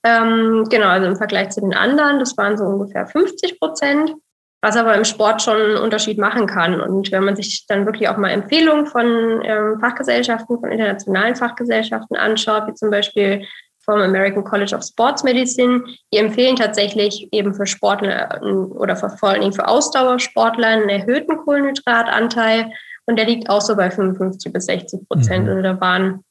Genau, 0.00 0.86
also 0.86 1.08
im 1.08 1.16
Vergleich 1.16 1.50
zu 1.50 1.60
den 1.60 1.74
anderen, 1.74 2.20
das 2.20 2.38
waren 2.38 2.56
so 2.56 2.64
ungefähr 2.64 3.06
50 3.06 3.58
Prozent 3.58 4.14
was 4.60 4.76
aber 4.76 4.94
im 4.94 5.04
Sport 5.04 5.42
schon 5.42 5.56
einen 5.56 5.76
Unterschied 5.76 6.18
machen 6.18 6.46
kann. 6.46 6.80
Und 6.80 7.12
wenn 7.12 7.24
man 7.24 7.36
sich 7.36 7.66
dann 7.68 7.86
wirklich 7.86 8.08
auch 8.08 8.16
mal 8.16 8.30
Empfehlungen 8.30 8.86
von 8.86 9.40
ähm, 9.44 9.78
Fachgesellschaften, 9.80 10.58
von 10.58 10.70
internationalen 10.70 11.36
Fachgesellschaften 11.36 12.16
anschaut, 12.16 12.66
wie 12.66 12.74
zum 12.74 12.90
Beispiel 12.90 13.46
vom 13.84 14.00
American 14.00 14.44
College 14.44 14.74
of 14.74 14.82
Sports 14.82 15.22
Medicine, 15.22 15.84
die 16.12 16.18
empfehlen 16.18 16.56
tatsächlich 16.56 17.28
eben 17.32 17.54
für 17.54 17.66
Sportler 17.66 18.40
ähm, 18.42 18.72
oder 18.72 18.96
vor 18.96 19.28
allen 19.28 19.40
Dingen 19.40 19.52
für 19.52 19.68
Ausdauersportler 19.68 20.66
einen 20.66 20.88
erhöhten 20.88 21.36
Kohlenhydratanteil. 21.38 22.72
Und 23.06 23.16
der 23.16 23.26
liegt 23.26 23.48
auch 23.48 23.62
so 23.62 23.76
bei 23.76 23.90
55 23.90 24.52
bis 24.52 24.66
60 24.66 25.08
Prozent. 25.08 25.44
Mhm. 25.44 25.50
Also 25.50 25.62
da 25.62 25.80
waren 25.80 26.24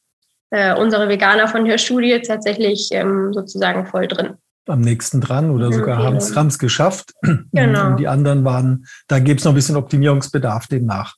äh, 0.51 0.75
unsere 0.75 1.07
Veganer 1.09 1.47
von 1.47 1.65
der 1.65 1.77
Studie 1.77 2.21
tatsächlich 2.21 2.89
ähm, 2.91 3.33
sozusagen 3.33 3.85
voll 3.87 4.07
drin 4.07 4.37
am 4.67 4.81
nächsten 4.81 5.21
dran 5.21 5.51
oder 5.51 5.71
sogar 5.71 5.97
haben 5.97 6.17
es 6.17 6.59
geschafft. 6.59 7.13
Genau. 7.53 7.87
Und 7.87 7.97
die 7.97 8.07
anderen 8.07 8.45
waren, 8.45 8.85
da 9.07 9.19
gibt 9.19 9.39
es 9.39 9.45
noch 9.45 9.51
ein 9.51 9.55
bisschen 9.55 9.77
Optimierungsbedarf 9.77 10.67
demnach. 10.67 11.15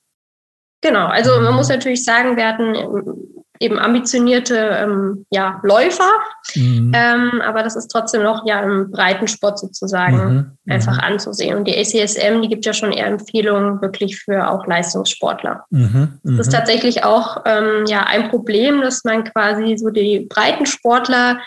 Genau, 0.82 1.08
also 1.08 1.42
man 1.42 1.56
muss 1.56 1.68
natürlich 1.68 2.06
sagen, 2.06 2.38
wir 2.38 2.48
hatten 2.48 2.76
eben 3.60 3.78
ambitionierte 3.78 4.56
ähm, 4.56 5.26
ja, 5.32 5.60
Läufer, 5.64 6.10
mhm. 6.56 6.94
ähm, 6.96 7.42
aber 7.46 7.62
das 7.62 7.76
ist 7.76 7.90
trotzdem 7.90 8.24
noch 8.24 8.46
ja 8.46 8.62
im 8.62 8.90
Breitensport 8.90 9.60
sozusagen 9.60 10.18
mhm. 10.18 10.52
mhm. 10.64 10.74
einfach 10.74 10.98
anzusehen. 10.98 11.58
Und 11.58 11.68
die 11.68 11.78
ACSM, 11.78 12.42
die 12.42 12.48
gibt 12.48 12.66
ja 12.66 12.74
schon 12.74 12.94
eher 12.94 13.08
Empfehlungen 13.08 13.82
wirklich 13.82 14.22
für 14.22 14.50
auch 14.50 14.66
Leistungssportler. 14.66 15.66
Mhm. 15.72 16.20
Das 16.24 16.48
ist 16.48 16.54
mhm. 16.54 16.58
tatsächlich 16.58 17.04
auch 17.04 17.44
ähm, 17.46 17.86
ja 17.88 18.04
ein 18.04 18.30
Problem, 18.30 18.82
dass 18.82 19.04
man 19.04 19.26
quasi 19.26 19.78
so 19.78 19.90
die 19.90 20.26
Breitensportler 20.30 21.40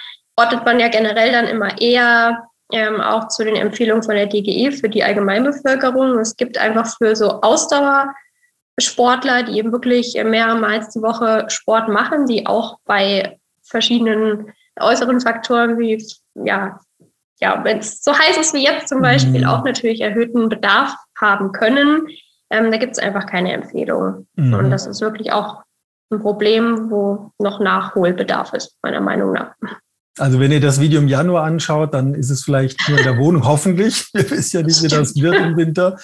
ordnet 0.42 0.64
man 0.64 0.80
ja 0.80 0.88
generell 0.88 1.32
dann 1.32 1.46
immer 1.46 1.80
eher 1.80 2.42
ähm, 2.72 3.00
auch 3.00 3.28
zu 3.28 3.44
den 3.44 3.54
Empfehlungen 3.56 4.02
von 4.02 4.16
der 4.16 4.26
DGE 4.26 4.72
für 4.72 4.88
die 4.88 5.04
Allgemeinbevölkerung. 5.04 6.18
Es 6.18 6.36
gibt 6.36 6.58
einfach 6.58 6.96
für 6.96 7.14
so 7.14 7.40
Ausdauersportler, 7.42 9.44
die 9.44 9.58
eben 9.58 9.70
wirklich 9.72 10.14
mehrmals 10.24 10.88
die 10.90 11.02
Woche 11.02 11.44
Sport 11.48 11.88
machen, 11.88 12.26
die 12.26 12.46
auch 12.46 12.78
bei 12.84 13.38
verschiedenen 13.62 14.52
äußeren 14.80 15.20
Faktoren 15.20 15.78
wie, 15.78 16.04
ja, 16.34 16.80
ja, 17.40 17.62
wenn 17.64 17.78
es 17.78 18.02
so 18.02 18.16
heiß 18.16 18.38
ist 18.38 18.54
wie 18.54 18.64
jetzt 18.64 18.88
zum 18.88 19.02
Beispiel, 19.02 19.42
mhm. 19.42 19.48
auch 19.48 19.64
natürlich 19.64 20.00
erhöhten 20.00 20.48
Bedarf 20.48 20.94
haben 21.20 21.52
können. 21.52 22.08
Ähm, 22.50 22.70
da 22.70 22.78
gibt 22.78 22.92
es 22.92 22.98
einfach 22.98 23.26
keine 23.26 23.52
Empfehlung. 23.52 24.26
Mhm. 24.36 24.54
Und 24.54 24.70
das 24.70 24.86
ist 24.86 25.00
wirklich 25.00 25.32
auch 25.32 25.62
ein 26.10 26.20
Problem, 26.20 26.90
wo 26.90 27.32
noch 27.38 27.60
Nachholbedarf 27.60 28.52
ist, 28.52 28.76
meiner 28.82 29.00
Meinung 29.00 29.32
nach. 29.32 29.54
Also 30.18 30.38
wenn 30.40 30.52
ihr 30.52 30.60
das 30.60 30.80
Video 30.80 31.00
im 31.00 31.08
Januar 31.08 31.44
anschaut, 31.44 31.94
dann 31.94 32.14
ist 32.14 32.30
es 32.30 32.44
vielleicht 32.44 32.78
nur 32.88 32.98
in 32.98 33.04
der 33.04 33.16
Wohnung, 33.16 33.44
hoffentlich. 33.46 34.08
Wir 34.12 34.30
wissen 34.30 34.58
ja 34.58 34.62
nicht, 34.66 34.82
wie 34.82 34.88
das 34.88 35.14
wird 35.16 35.36
im 35.36 35.56
Winter. 35.56 35.98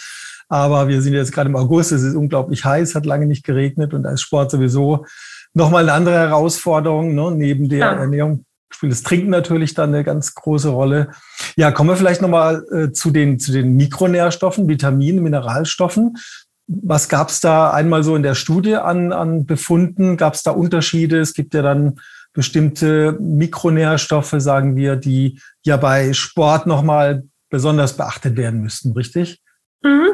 Aber 0.48 0.88
wir 0.88 1.02
sind 1.02 1.12
jetzt 1.12 1.32
gerade 1.32 1.50
im 1.50 1.56
August, 1.56 1.92
es 1.92 2.02
ist 2.02 2.14
unglaublich 2.14 2.64
heiß, 2.64 2.94
hat 2.94 3.04
lange 3.04 3.26
nicht 3.26 3.44
geregnet 3.44 3.92
und 3.92 4.04
da 4.04 4.12
ist 4.12 4.22
Sport 4.22 4.50
sowieso 4.50 5.04
nochmal 5.52 5.82
eine 5.82 5.92
andere 5.92 6.14
Herausforderung. 6.14 7.14
Ne? 7.14 7.30
Neben 7.32 7.68
der 7.68 7.78
ja. 7.78 7.92
Ernährung 7.92 8.46
spielt 8.70 8.92
das 8.92 9.02
Trinken 9.02 9.30
natürlich 9.30 9.74
dann 9.74 9.94
eine 9.94 10.04
ganz 10.04 10.34
große 10.34 10.70
Rolle. 10.70 11.10
Ja, 11.56 11.70
kommen 11.70 11.90
wir 11.90 11.96
vielleicht 11.96 12.22
nochmal 12.22 12.64
äh, 12.72 12.92
zu, 12.92 13.10
den, 13.10 13.38
zu 13.38 13.52
den 13.52 13.76
Mikronährstoffen, 13.76 14.68
Vitaminen, 14.68 15.22
Mineralstoffen. 15.22 16.16
Was 16.66 17.08
gab 17.08 17.28
es 17.28 17.40
da 17.40 17.70
einmal 17.70 18.02
so 18.04 18.14
in 18.16 18.22
der 18.22 18.34
Studie 18.34 18.76
an, 18.76 19.12
an 19.12 19.46
Befunden? 19.46 20.16
Gab 20.16 20.34
es 20.34 20.42
da 20.42 20.50
Unterschiede? 20.50 21.18
Es 21.18 21.34
gibt 21.34 21.54
ja 21.54 21.62
dann 21.62 21.98
bestimmte 22.38 23.16
Mikronährstoffe, 23.18 24.32
sagen 24.38 24.76
wir, 24.76 24.94
die 24.94 25.40
ja 25.64 25.76
bei 25.76 26.12
Sport 26.12 26.68
nochmal 26.68 27.24
besonders 27.50 27.96
beachtet 27.96 28.36
werden 28.36 28.60
müssten, 28.60 28.92
richtig? 28.92 29.40
Mhm. 29.82 30.10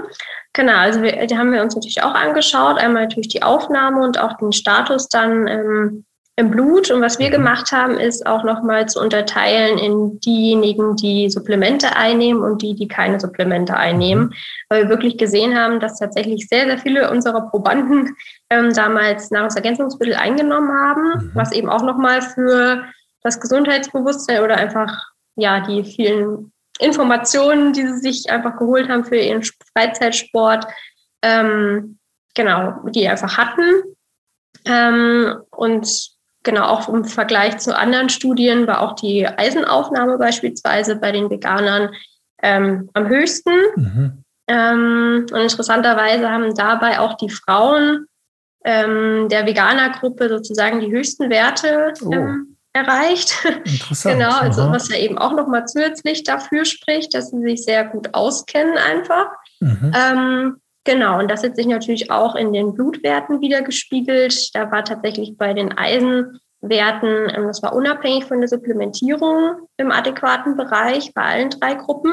Genau, 0.55 0.73
also 0.73 1.03
wir, 1.03 1.27
die 1.27 1.37
haben 1.37 1.53
wir 1.53 1.63
uns 1.63 1.75
natürlich 1.75 2.03
auch 2.03 2.15
angeschaut. 2.15 2.79
Einmal 2.79 3.03
natürlich 3.03 3.29
die 3.29 3.43
Aufnahme 3.43 4.03
und 4.03 4.19
auch 4.19 4.39
den 4.39 4.53
Status 4.53 5.11
dann 5.11 5.47
ähm, 5.49 6.07
im 6.37 6.51
Blut. 6.51 6.91
Und 6.91 7.01
was 7.01 7.19
wir 7.19 7.29
mhm. 7.29 7.33
gemacht 7.33 7.73
haben, 7.73 7.99
ist 7.99 8.27
auch 8.27 8.43
nochmal 8.45 8.89
zu 8.89 9.01
unterteilen 9.01 9.79
in 9.79 10.19
diejenigen, 10.21 10.97
die 10.97 11.31
Supplemente 11.31 11.97
einnehmen 11.97 12.43
und 12.43 12.63
die, 12.63 12.75
die 12.75 12.89
keine 12.89 13.21
Supplemente 13.21 13.77
einnehmen. 13.77 14.25
Mhm. 14.25 14.35
Weil 14.69 14.83
wir 14.83 14.89
wirklich 14.91 15.17
gesehen 15.17 15.57
haben, 15.57 15.81
dass 15.81 15.99
tatsächlich 15.99 16.49
sehr, 16.49 16.67
sehr 16.67 16.79
viele 16.79 17.11
unserer 17.11 17.49
Probanden 17.51 18.17
ähm, 18.51 18.73
damals 18.73 19.31
Nahrungsergänzungsmittel 19.31 20.15
eingenommen 20.15 20.73
haben, 20.73 21.03
mhm. 21.03 21.31
was 21.35 21.53
eben 21.53 21.69
auch 21.69 21.83
nochmal 21.83 22.23
für 22.23 22.85
das 23.23 23.41
Gesundheitsbewusstsein 23.41 24.43
oder 24.43 24.57
einfach 24.57 25.03
ja 25.37 25.61
die 25.61 25.85
vielen 25.85 26.53
Informationen, 26.81 27.73
die 27.73 27.87
sie 27.87 27.99
sich 27.99 28.31
einfach 28.31 28.59
geholt 28.59 28.89
haben 28.89 29.05
für 29.05 29.17
ihren 29.17 29.43
Freizeitsport, 29.73 30.67
ähm, 31.23 31.99
genau, 32.35 32.81
die 32.91 33.09
einfach 33.09 33.39
hatten. 33.39 33.83
Ähm, 34.67 35.37
und 35.51 36.14
genau 36.45 36.65
auch 36.65 36.89
im 36.89 37.05
Vergleich 37.05 37.59
zu 37.59 37.77
anderen 37.77 38.09
Studien 38.09 38.67
war 38.67 38.83
auch 38.83 38.95
die 38.95 39.27
Eisenaufnahme 39.27 40.19
beispielsweise 40.19 40.97
bei 40.97 41.11
den 41.11 41.31
Veganern 41.31 41.91
ähm, 42.43 42.91
am 42.95 43.09
höchsten. 43.09 43.55
Mhm. 43.77 44.25
Ähm, 44.47 45.27
und 45.33 45.41
interessanterweise 45.41 46.31
haben 46.31 46.55
dabei 46.55 47.01
auch 47.01 47.15
die 47.15 47.31
Frauen 47.31 48.07
ähm, 48.65 49.29
der 49.31 49.47
Veganer-Gruppe 49.47 50.29
sozusagen 50.29 50.81
die 50.81 50.91
höchsten 50.91 51.31
Werte 51.31 51.93
oh. 52.05 52.13
ähm, 52.13 52.57
erreicht. 52.73 53.45
Interessant. 53.65 54.19
genau, 54.19 54.39
also 54.39 54.63
Aha. 54.63 54.73
was 54.73 54.89
ja 54.89 54.99
eben 54.99 55.19
auch 55.19 55.35
nochmal 55.35 55.67
zusätzlich 55.67 56.25
dafür 56.25 56.65
spricht, 56.65 57.15
dass 57.15 57.31
sie 57.31 57.41
sich 57.41 57.65
sehr 57.65 57.85
gut 57.85 58.13
auskennen 58.13 58.77
einfach. 58.77 59.29
Mhm. 59.61 59.93
Genau, 60.85 61.19
und 61.19 61.31
das 61.31 61.43
hat 61.43 61.57
sich 61.57 61.67
natürlich 61.67 62.11
auch 62.11 62.35
in 62.35 62.53
den 62.53 62.75
Blutwerten 62.75 63.41
wieder 63.41 63.63
gespiegelt. 63.63 64.55
Da 64.55 64.71
war 64.71 64.85
tatsächlich 64.85 65.37
bei 65.39 65.55
den 65.55 65.73
Eisenwerten, 65.77 67.31
ähm, 67.35 67.47
das 67.47 67.63
war 67.63 67.75
unabhängig 67.75 68.27
von 68.27 68.41
der 68.41 68.49
Supplementierung 68.49 69.67
im 69.79 69.91
adäquaten 69.91 70.57
Bereich 70.57 71.13
bei 71.15 71.23
allen 71.23 71.51
drei 71.51 71.75
Gruppen. 71.75 72.13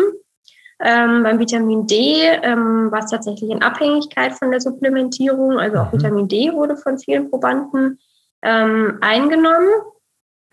Ähm, 0.84 1.22
beim 1.24 1.38
Vitamin 1.38 1.86
D 1.86 2.24
ähm, 2.42 2.92
war 2.92 3.00
es 3.00 3.12
tatsächlich 3.12 3.52
in 3.52 3.62
Abhängigkeit 3.62 4.34
von 4.34 4.50
der 4.52 4.62
Supplementierung. 4.62 5.60
Also 5.60 5.80
auch 5.80 5.92
mhm. 5.92 6.00
Vitamin 6.00 6.28
D 6.28 6.54
wurde 6.54 6.78
von 6.78 6.98
vielen 6.98 7.30
Probanden 7.30 8.00
ähm, 8.42 8.98
eingenommen 9.02 9.70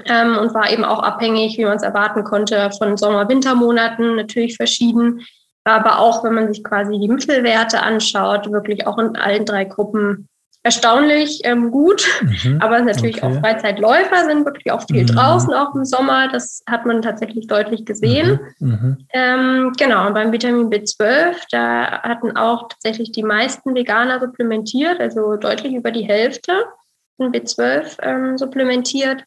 ähm, 0.06 0.36
und 0.38 0.52
war 0.54 0.70
eben 0.70 0.84
auch 0.84 1.02
abhängig, 1.02 1.56
wie 1.56 1.64
man 1.64 1.76
es 1.76 1.82
erwarten 1.82 2.24
konnte, 2.24 2.70
von 2.76 2.96
Sommer-Wintermonaten 2.96 4.16
natürlich 4.16 4.56
verschieden. 4.56 5.24
Aber 5.68 5.98
auch, 5.98 6.24
wenn 6.24 6.34
man 6.34 6.48
sich 6.48 6.64
quasi 6.64 6.98
die 6.98 7.08
Mittelwerte 7.08 7.82
anschaut, 7.82 8.50
wirklich 8.50 8.86
auch 8.86 8.98
in 8.98 9.16
allen 9.16 9.44
drei 9.44 9.64
Gruppen 9.64 10.28
erstaunlich 10.62 11.40
ähm, 11.44 11.70
gut. 11.70 12.06
Mhm, 12.22 12.60
aber 12.60 12.80
natürlich 12.80 13.22
okay. 13.22 13.36
auch 13.36 13.40
Freizeitläufer 13.40 14.24
sind 14.26 14.44
wirklich 14.44 14.70
auch 14.72 14.82
viel 14.86 15.02
mhm. 15.02 15.06
draußen, 15.06 15.52
auch 15.54 15.74
im 15.74 15.84
Sommer. 15.84 16.28
Das 16.32 16.62
hat 16.68 16.84
man 16.84 17.02
tatsächlich 17.02 17.46
deutlich 17.46 17.84
gesehen. 17.84 18.40
Mhm, 18.58 18.68
mhm, 18.68 19.06
ähm, 19.12 19.72
genau, 19.78 20.06
und 20.06 20.14
beim 20.14 20.32
Vitamin 20.32 20.70
B12, 20.70 21.36
da 21.50 22.02
hatten 22.02 22.36
auch 22.36 22.68
tatsächlich 22.68 23.12
die 23.12 23.22
meisten 23.22 23.74
Veganer 23.74 24.20
supplementiert, 24.20 25.00
also 25.00 25.36
deutlich 25.36 25.74
über 25.74 25.90
die 25.90 26.04
Hälfte 26.04 26.64
in 27.18 27.32
B12 27.32 27.98
ähm, 28.02 28.38
supplementiert. 28.38 29.24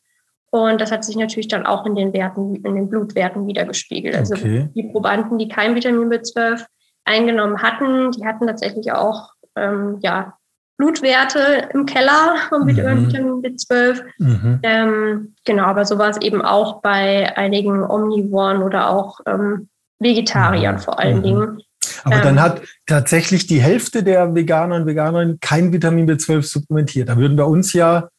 Und 0.52 0.82
das 0.82 0.92
hat 0.92 1.06
sich 1.06 1.16
natürlich 1.16 1.48
dann 1.48 1.66
auch 1.66 1.86
in 1.86 1.96
den 1.96 2.14
Werten, 2.14 2.56
in 2.58 2.76
den 2.76 2.90
Blutwerten 2.90 3.48
wiedergespiegelt. 3.48 4.16
Also 4.16 4.36
okay. 4.36 4.70
die 4.76 4.84
Probanden, 4.84 5.38
die 5.38 5.48
kein 5.48 5.76
Vitamin 5.76 6.10
B12 6.10 6.66
eingenommen 7.06 7.62
hatten, 7.62 8.12
die 8.12 8.26
hatten 8.26 8.48
tatsächlich 8.48 8.92
auch 8.92 9.32
ähm, 9.56 10.00
ja, 10.02 10.34
Blutwerte 10.78 11.70
im 11.74 11.86
Keller 11.86 12.36
mit 12.66 12.78
mhm. 12.78 13.08
Vitamin 13.08 13.42
B12. 13.42 14.02
Mhm. 14.18 14.60
Ähm, 14.64 15.36
genau, 15.46 15.64
aber 15.64 15.86
so 15.86 15.98
war 15.98 16.10
es 16.10 16.18
eben 16.18 16.42
auch 16.42 16.82
bei 16.82 17.36
einigen 17.38 17.84
Omnivoren 17.84 18.62
oder 18.62 18.90
auch 18.90 19.22
ähm, 19.26 19.70
Vegetariern 20.00 20.76
mhm. 20.76 20.80
vor 20.80 21.00
allen 21.00 21.18
mhm. 21.20 21.24
Dingen. 21.24 21.62
Aber 22.04 22.16
ähm, 22.16 22.24
dann 22.24 22.42
hat 22.42 22.62
tatsächlich 22.88 23.48
die 23.48 23.62
Hälfte 23.62 24.04
der 24.04 24.36
Veganer 24.36 24.76
und 24.76 24.86
Veganerinnen 24.86 25.40
kein 25.40 25.72
Vitamin 25.72 26.10
B12 26.10 26.42
supplementiert. 26.42 27.08
Da 27.08 27.16
würden 27.16 27.38
bei 27.38 27.44
uns 27.44 27.74
ja 27.74 28.10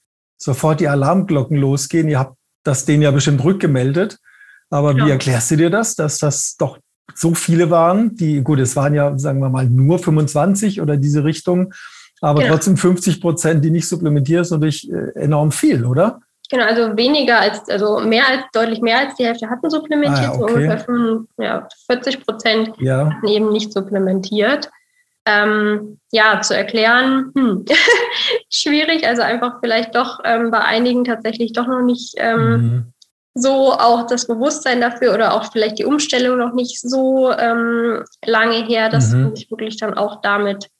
sofort 0.42 0.80
die 0.80 0.88
Alarmglocken 0.88 1.56
losgehen. 1.56 2.08
Ihr 2.08 2.18
habt 2.18 2.36
das 2.64 2.84
denen 2.84 3.02
ja 3.02 3.10
bestimmt 3.10 3.44
rückgemeldet. 3.44 4.18
Aber 4.70 4.96
ja. 4.96 5.04
wie 5.04 5.10
erklärst 5.10 5.50
du 5.50 5.56
dir 5.56 5.70
das, 5.70 5.94
dass 5.94 6.18
das 6.18 6.56
doch 6.56 6.78
so 7.14 7.34
viele 7.34 7.70
waren, 7.70 8.16
die, 8.16 8.40
gut, 8.40 8.58
es 8.58 8.74
waren 8.74 8.94
ja, 8.94 9.18
sagen 9.18 9.40
wir 9.40 9.50
mal, 9.50 9.66
nur 9.66 9.98
25 9.98 10.80
oder 10.80 10.96
diese 10.96 11.24
Richtung, 11.24 11.74
aber 12.22 12.40
genau. 12.40 12.54
trotzdem 12.54 12.76
50 12.76 13.20
Prozent, 13.20 13.64
die 13.64 13.70
nicht 13.70 13.86
supplementieren, 13.86 14.42
ist 14.42 14.50
natürlich 14.50 14.90
äh, 14.90 15.10
enorm 15.14 15.52
viel, 15.52 15.84
oder? 15.84 16.20
Genau, 16.48 16.64
also 16.64 16.96
weniger 16.96 17.40
als, 17.40 17.68
also 17.68 18.00
mehr 18.00 18.26
als, 18.28 18.42
deutlich 18.52 18.80
mehr 18.80 19.00
als 19.00 19.16
die 19.16 19.26
Hälfte 19.26 19.50
hatten 19.50 19.68
supplementiert, 19.68 20.28
ah, 20.28 20.34
okay. 20.34 20.38
so 20.38 20.46
ungefähr 20.46 20.78
5, 20.78 21.28
ja, 21.38 21.68
40 21.86 22.24
Prozent 22.24 22.72
ja. 22.78 23.10
hatten 23.10 23.26
eben 23.26 23.50
nicht 23.50 23.72
supplementiert. 23.72 24.70
Ähm, 25.24 25.98
ja, 26.10 26.40
zu 26.40 26.56
erklären, 26.56 27.30
hm, 27.36 27.64
schwierig, 28.50 29.06
also 29.06 29.22
einfach 29.22 29.60
vielleicht 29.62 29.94
doch 29.94 30.20
ähm, 30.24 30.50
bei 30.50 30.58
einigen 30.58 31.04
tatsächlich 31.04 31.52
doch 31.52 31.68
noch 31.68 31.82
nicht 31.82 32.14
ähm, 32.16 32.50
mhm. 32.50 32.92
so 33.34 33.72
auch 33.72 34.06
das 34.08 34.26
Bewusstsein 34.26 34.80
dafür 34.80 35.14
oder 35.14 35.34
auch 35.34 35.52
vielleicht 35.52 35.78
die 35.78 35.84
Umstellung 35.84 36.38
noch 36.38 36.54
nicht 36.54 36.80
so 36.80 37.30
ähm, 37.32 38.02
lange 38.24 38.64
her, 38.66 38.88
dass 38.88 39.12
mhm. 39.12 39.36
sich 39.36 39.48
wirklich 39.50 39.76
dann 39.76 39.94
auch 39.94 40.20
damit 40.22 40.70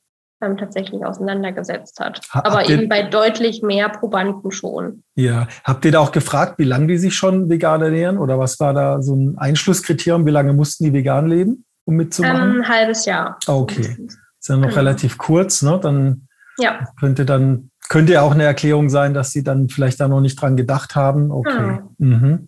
ähm, 0.43 0.57
tatsächlich 0.57 1.05
auseinandergesetzt 1.05 2.01
hat. 2.01 2.21
Ha, 2.33 2.43
Aber 2.45 2.69
eben 2.69 2.89
bei 2.89 3.05
deutlich 3.05 3.63
mehr 3.63 3.89
Probanden 3.89 4.51
schon. 4.51 5.05
Ja, 5.15 5.47
habt 5.63 5.85
ihr 5.85 5.93
da 5.93 6.01
auch 6.01 6.13
gefragt, 6.13 6.59
wie 6.59 6.65
lange 6.65 6.89
die 6.89 6.99
sich 6.99 7.15
schon 7.15 7.49
vegan 7.49 7.81
ernähren? 7.81 8.19
Oder 8.19 8.39
was 8.39 8.59
war 8.59 8.75
da 8.75 9.01
so 9.01 9.15
ein 9.15 9.39
Einschlusskriterium? 9.39 10.27
Wie 10.27 10.31
lange 10.31 10.53
mussten 10.53 10.85
die 10.85 10.93
vegan 10.93 11.29
leben, 11.29 11.65
um 11.85 11.95
mitzumachen? 11.95 12.57
Ein 12.57 12.69
halbes 12.69 13.07
Jahr. 13.07 13.39
Ah, 13.47 13.55
okay. 13.55 13.97
Ist 14.43 14.49
ja 14.49 14.57
noch 14.57 14.65
genau. 14.65 14.75
relativ 14.75 15.19
kurz, 15.19 15.63
ne? 15.63 15.79
Dann 15.81 16.27
ja. 16.59 16.89
könnte 16.99 17.25
dann 17.25 17.71
könnte 17.89 18.15
ja 18.15 18.23
auch 18.23 18.33
eine 18.33 18.43
Erklärung 18.43 18.91
sein, 18.91 19.15
dass 19.15 19.31
sie 19.31 19.45
dann 19.45 19.69
vielleicht 19.69 20.01
da 20.01 20.09
noch 20.09 20.21
nicht 20.21 20.41
dran 20.41 20.57
gedacht 20.57 20.97
haben. 20.97 21.31
Okay. 21.31 21.79
Mhm. 21.99 22.09
Mhm. 22.09 22.47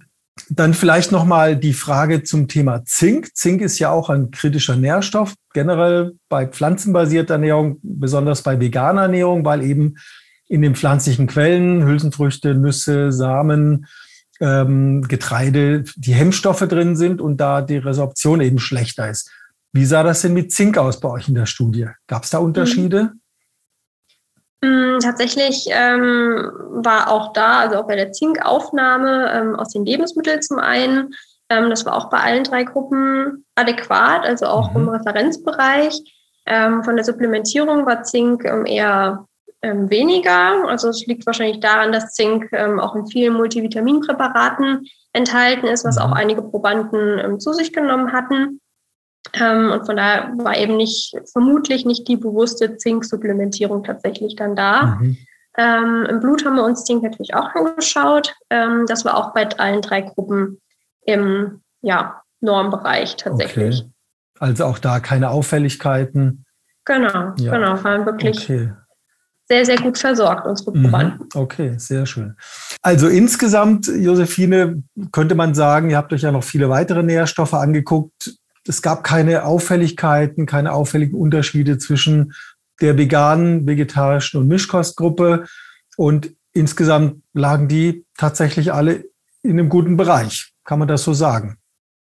Dann 0.50 0.74
vielleicht 0.74 1.12
noch 1.12 1.24
mal 1.24 1.56
die 1.56 1.72
Frage 1.72 2.24
zum 2.24 2.48
Thema 2.48 2.84
Zink. 2.84 3.36
Zink 3.36 3.60
ist 3.60 3.78
ja 3.78 3.90
auch 3.90 4.10
ein 4.10 4.32
kritischer 4.32 4.74
Nährstoff, 4.74 5.34
generell 5.52 6.14
bei 6.28 6.48
pflanzenbasierter 6.48 7.34
Ernährung, 7.34 7.78
besonders 7.82 8.42
bei 8.42 8.58
veganer 8.58 9.02
Ernährung, 9.02 9.44
weil 9.44 9.62
eben 9.62 9.94
in 10.48 10.62
den 10.62 10.74
pflanzlichen 10.74 11.28
Quellen, 11.28 11.84
Hülsenfrüchte, 11.84 12.56
Nüsse, 12.56 13.12
Samen, 13.12 13.86
ähm, 14.40 15.02
Getreide, 15.02 15.84
die 15.94 16.14
Hemmstoffe 16.14 16.66
drin 16.66 16.96
sind 16.96 17.20
und 17.20 17.36
da 17.36 17.62
die 17.62 17.76
Resorption 17.76 18.40
eben 18.40 18.58
schlechter 18.58 19.08
ist. 19.08 19.30
Wie 19.74 19.84
sah 19.84 20.04
das 20.04 20.22
denn 20.22 20.34
mit 20.34 20.52
Zink 20.52 20.78
aus 20.78 21.00
bei 21.00 21.10
euch 21.10 21.28
in 21.28 21.34
der 21.34 21.46
Studie? 21.46 21.88
Gab 22.06 22.22
es 22.22 22.30
da 22.30 22.38
Unterschiede? 22.38 23.10
Mhm. 24.62 24.96
Mm, 24.96 25.00
tatsächlich 25.00 25.66
ähm, 25.68 26.48
war 26.70 27.10
auch 27.10 27.32
da, 27.32 27.58
also 27.58 27.78
auch 27.78 27.86
bei 27.88 27.96
der 27.96 28.12
Zinkaufnahme 28.12 29.32
ähm, 29.34 29.56
aus 29.56 29.70
den 29.70 29.84
Lebensmitteln 29.84 30.40
zum 30.42 30.60
einen, 30.60 31.12
ähm, 31.50 31.70
das 31.70 31.84
war 31.84 31.96
auch 31.96 32.08
bei 32.08 32.18
allen 32.18 32.44
drei 32.44 32.62
Gruppen 32.62 33.44
adäquat, 33.56 34.24
also 34.24 34.46
auch 34.46 34.70
mhm. 34.70 34.76
im 34.76 34.88
Referenzbereich. 34.90 36.00
Ähm, 36.46 36.84
von 36.84 36.94
der 36.94 37.04
Supplementierung 37.04 37.84
war 37.84 38.04
Zink 38.04 38.44
ähm, 38.44 38.66
eher 38.66 39.26
ähm, 39.60 39.90
weniger. 39.90 40.68
Also 40.68 40.88
es 40.88 41.04
liegt 41.06 41.26
wahrscheinlich 41.26 41.58
daran, 41.58 41.90
dass 41.90 42.12
Zink 42.12 42.52
auch 42.54 42.94
in 42.94 43.08
vielen 43.08 43.34
Multivitaminpräparaten 43.34 44.86
enthalten 45.12 45.66
ist, 45.66 45.84
was 45.84 45.96
mhm. 45.96 46.02
auch 46.02 46.12
einige 46.12 46.42
Probanden 46.42 47.40
zu 47.40 47.52
sich 47.52 47.72
genommen 47.72 48.12
hatten. 48.12 48.60
Ähm, 49.32 49.72
und 49.72 49.86
von 49.86 49.96
daher 49.96 50.32
war 50.36 50.56
eben 50.56 50.76
nicht, 50.76 51.16
vermutlich 51.32 51.84
nicht 51.84 52.06
die 52.08 52.16
bewusste 52.16 52.76
Zinksupplementierung 52.76 53.82
tatsächlich 53.82 54.36
dann 54.36 54.54
da. 54.54 54.98
Mhm. 55.00 55.16
Ähm, 55.56 56.06
Im 56.08 56.20
Blut 56.20 56.44
haben 56.44 56.56
wir 56.56 56.64
uns 56.64 56.84
Zink 56.84 57.02
natürlich 57.02 57.34
auch 57.34 57.54
angeschaut. 57.54 58.34
Ähm, 58.50 58.86
das 58.86 59.04
war 59.04 59.16
auch 59.16 59.32
bei 59.32 59.48
allen 59.58 59.82
drei 59.82 60.02
Gruppen 60.02 60.60
im 61.06 61.62
ja, 61.80 62.22
Normbereich 62.40 63.16
tatsächlich. 63.16 63.80
Okay. 63.82 63.90
Also 64.40 64.64
auch 64.64 64.78
da 64.78 65.00
keine 65.00 65.30
Auffälligkeiten. 65.30 66.44
Genau, 66.84 67.32
ja. 67.38 67.52
genau. 67.52 67.82
Waren 67.84 68.04
wirklich 68.04 68.42
okay. 68.42 68.72
sehr, 69.48 69.64
sehr 69.64 69.76
gut 69.78 69.96
versorgt, 69.96 70.46
unsere 70.46 70.76
mhm. 70.76 70.82
Probanden. 70.82 71.28
Okay, 71.34 71.74
sehr 71.78 72.04
schön. 72.04 72.36
Also 72.82 73.08
insgesamt, 73.08 73.86
Josephine, 73.86 74.82
könnte 75.12 75.34
man 75.36 75.54
sagen, 75.54 75.90
ihr 75.90 75.96
habt 75.96 76.12
euch 76.12 76.22
ja 76.22 76.32
noch 76.32 76.44
viele 76.44 76.68
weitere 76.68 77.02
Nährstoffe 77.02 77.54
angeguckt 77.54 78.34
es 78.66 78.82
gab 78.82 79.04
keine 79.04 79.44
Auffälligkeiten, 79.44 80.46
keine 80.46 80.72
auffälligen 80.72 81.18
Unterschiede 81.18 81.78
zwischen 81.78 82.34
der 82.80 82.98
veganen, 82.98 83.66
vegetarischen 83.66 84.40
und 84.40 84.48
Mischkostgruppe. 84.48 85.44
Und 85.96 86.30
insgesamt 86.52 87.22
lagen 87.32 87.68
die 87.68 88.04
tatsächlich 88.16 88.72
alle 88.72 89.04
in 89.42 89.52
einem 89.52 89.68
guten 89.68 89.96
Bereich. 89.96 90.52
Kann 90.64 90.78
man 90.78 90.88
das 90.88 91.04
so 91.04 91.12
sagen? 91.12 91.58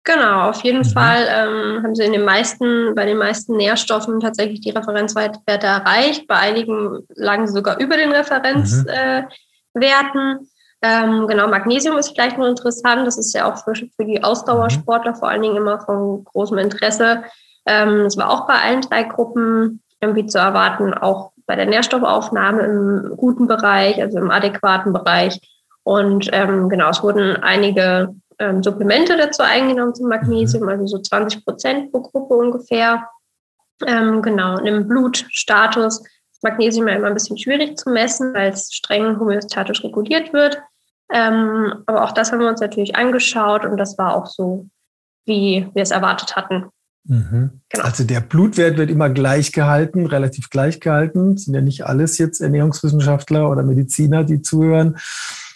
Genau, 0.04 0.50
auf 0.50 0.64
jeden 0.64 0.80
mhm. 0.80 0.92
Fall 0.92 1.28
ähm, 1.30 1.84
haben 1.84 1.96
sie 1.96 2.04
in 2.04 2.14
den 2.14 2.26
meisten, 2.26 2.96
bei 2.96 3.06
den 3.06 3.18
meisten 3.18 3.58
Nährstoffen 3.58 4.20
tatsächlich 4.20 4.62
die 4.62 4.72
Referenzwerte 4.72 5.40
erreicht. 5.46 6.28
Bei 6.28 6.36
einigen 6.36 7.00
lagen 7.16 7.48
sie 7.48 7.54
sogar 7.54 7.80
über 7.80 7.96
den 7.96 8.12
Referenzwerten. 8.12 9.28
Mhm. 10.34 10.42
Äh, 10.42 10.46
ähm, 10.82 11.28
genau, 11.28 11.48
Magnesium 11.48 11.98
ist 11.98 12.10
vielleicht 12.10 12.38
nur 12.38 12.48
interessant. 12.48 13.06
Das 13.06 13.18
ist 13.18 13.34
ja 13.34 13.52
auch 13.52 13.58
für, 13.58 13.74
für 13.76 14.06
die 14.06 14.24
Ausdauersportler 14.24 15.16
vor 15.16 15.30
allen 15.30 15.42
Dingen 15.42 15.58
immer 15.58 15.80
von 15.82 16.24
großem 16.24 16.58
Interesse. 16.58 17.24
Ähm, 17.66 18.04
das 18.04 18.18
war 18.18 18.30
auch 18.30 18.48
bei 18.48 18.56
allen 18.56 18.82
drei 18.82 19.04
Gruppen 19.04 19.82
irgendwie 20.00 20.26
zu 20.26 20.38
erwarten, 20.38 20.94
auch 20.94 21.32
bei 21.46 21.56
der 21.56 21.66
Nährstoffaufnahme 21.66 22.62
im 22.62 23.18
guten 23.18 23.48
Bereich, 23.48 24.02
also 24.02 24.18
im 24.20 24.32
adäquaten 24.32 24.94
Bereich. 24.94 25.40
Und 25.84 26.30
ähm, 26.32 26.70
genau, 26.70 26.90
es 26.90 27.04
wurden 27.04 27.36
einige 27.38 28.16
ähm, 28.38 28.64
Supplemente 28.64 29.18
dazu 29.18 29.42
eingenommen 29.44 29.96
zum 29.96 30.08
Magnesium, 30.08 30.64
mhm. 30.64 30.70
also 30.70 30.88
so 30.88 31.00
20 31.00 31.44
Prozent 31.44 31.92
pro 31.92 32.02
Gruppe 32.02 32.36
ungefähr. 32.36 33.10
Ähm, 33.86 34.22
genau, 34.22 34.58
und 34.58 34.66
im 34.66 34.88
Blutstatus 34.88 36.04
Magnesium 36.42 36.88
ja 36.88 36.96
immer 36.96 37.08
ein 37.08 37.14
bisschen 37.14 37.38
schwierig 37.38 37.78
zu 37.78 37.90
messen, 37.90 38.34
weil 38.34 38.52
es 38.52 38.72
streng 38.72 39.20
homöostatisch 39.20 39.84
reguliert 39.84 40.32
wird. 40.32 40.62
Ähm, 41.12 41.74
aber 41.86 42.04
auch 42.04 42.12
das 42.12 42.32
haben 42.32 42.40
wir 42.40 42.50
uns 42.50 42.62
natürlich 42.62 42.96
angeschaut 42.96 43.66
und 43.66 43.78
das 43.78 43.98
war 43.98 44.16
auch 44.16 44.28
so, 44.28 44.68
wie 45.26 45.68
wir 45.74 45.82
es 45.82 45.92
erwartet 45.92 46.36
hatten. 46.36 46.66
Mhm. 47.06 47.62
Genau. 47.70 47.84
Also 47.84 48.04
der 48.04 48.20
Blutwert 48.22 48.78
wird 48.78 48.92
immer 48.92 49.10
gleich 49.10 49.52
gehalten, 49.52 50.06
relativ 50.06 50.50
gleich 50.50 50.80
gehalten. 50.80 51.36
Das 51.36 51.46
sind 51.46 51.56
ja 51.56 51.62
nicht 51.62 51.86
alles 51.86 52.18
jetzt 52.18 52.42
Ernährungswissenschaftler 52.42 53.50
oder 53.50 53.64
Mediziner, 53.64 54.24
die 54.24 54.42
zuhören. 54.42 54.98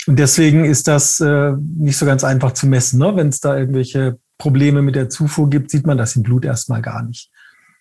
Und 0.08 0.18
deswegen 0.18 0.66
ist 0.66 0.88
das 0.88 1.20
äh, 1.20 1.54
nicht 1.78 1.98
so 1.98 2.06
ganz 2.06 2.24
einfach 2.24 2.52
zu 2.54 2.68
messen. 2.68 3.00
Ne? 3.00 3.16
Wenn 3.16 3.30
es 3.30 3.40
da 3.40 3.58
irgendwelche 3.58 4.18
Probleme 4.38 4.82
mit 4.82 4.96
der 4.96 5.10
Zufuhr 5.10 5.50
gibt, 5.50 5.70
sieht 5.70 5.86
man 5.86 5.98
das 5.98 6.16
im 6.16 6.24
Blut 6.24 6.44
erstmal 6.44 6.82
gar 6.82 7.04
nicht. 7.04 7.30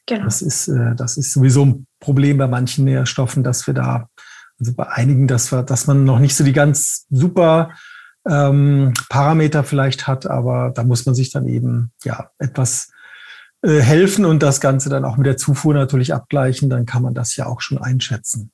Genau. 0.06 0.24
Das 0.24 0.42
ist, 0.42 0.68
äh, 0.68 0.94
das 0.94 1.16
ist 1.16 1.32
sowieso 1.32 1.64
ein 1.64 1.86
Problem 2.00 2.38
bei 2.38 2.46
manchen 2.46 2.84
Nährstoffen, 2.84 3.42
dass 3.42 3.66
wir 3.66 3.74
da, 3.74 4.08
also 4.62 4.74
bei 4.74 4.88
einigen, 4.88 5.26
dass 5.26 5.50
wir, 5.52 5.64
dass 5.64 5.88
man 5.88 6.04
noch 6.04 6.20
nicht 6.20 6.36
so 6.36 6.44
die 6.44 6.52
ganz 6.52 7.06
super 7.10 7.72
ähm, 8.28 8.92
Parameter 9.08 9.64
vielleicht 9.64 10.06
hat, 10.06 10.26
aber 10.26 10.70
da 10.72 10.84
muss 10.84 11.04
man 11.04 11.16
sich 11.16 11.32
dann 11.32 11.48
eben 11.48 11.90
ja 12.04 12.30
etwas 12.38 12.92
äh, 13.62 13.80
helfen 13.80 14.24
und 14.24 14.40
das 14.40 14.60
Ganze 14.60 14.88
dann 14.88 15.04
auch 15.04 15.16
mit 15.16 15.26
der 15.26 15.36
Zufuhr 15.36 15.74
natürlich 15.74 16.14
abgleichen, 16.14 16.70
dann 16.70 16.86
kann 16.86 17.02
man 17.02 17.14
das 17.14 17.34
ja 17.34 17.46
auch 17.46 17.60
schon 17.60 17.78
einschätzen. 17.78 18.52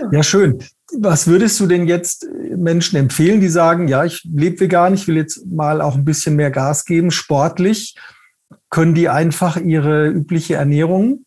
Ja. 0.00 0.08
ja, 0.10 0.22
schön. 0.22 0.58
Was 0.98 1.28
würdest 1.28 1.60
du 1.60 1.66
denn 1.66 1.86
jetzt 1.86 2.26
Menschen 2.56 2.96
empfehlen, 2.96 3.40
die 3.40 3.48
sagen, 3.48 3.86
ja, 3.86 4.04
ich 4.04 4.24
lebe 4.24 4.58
vegan, 4.58 4.94
ich 4.94 5.06
will 5.06 5.16
jetzt 5.16 5.46
mal 5.46 5.80
auch 5.80 5.94
ein 5.94 6.04
bisschen 6.04 6.34
mehr 6.34 6.50
Gas 6.50 6.84
geben, 6.84 7.12
sportlich? 7.12 7.94
Können 8.70 8.94
die 8.94 9.08
einfach 9.08 9.58
ihre 9.58 10.08
übliche 10.08 10.54
Ernährung, 10.54 11.25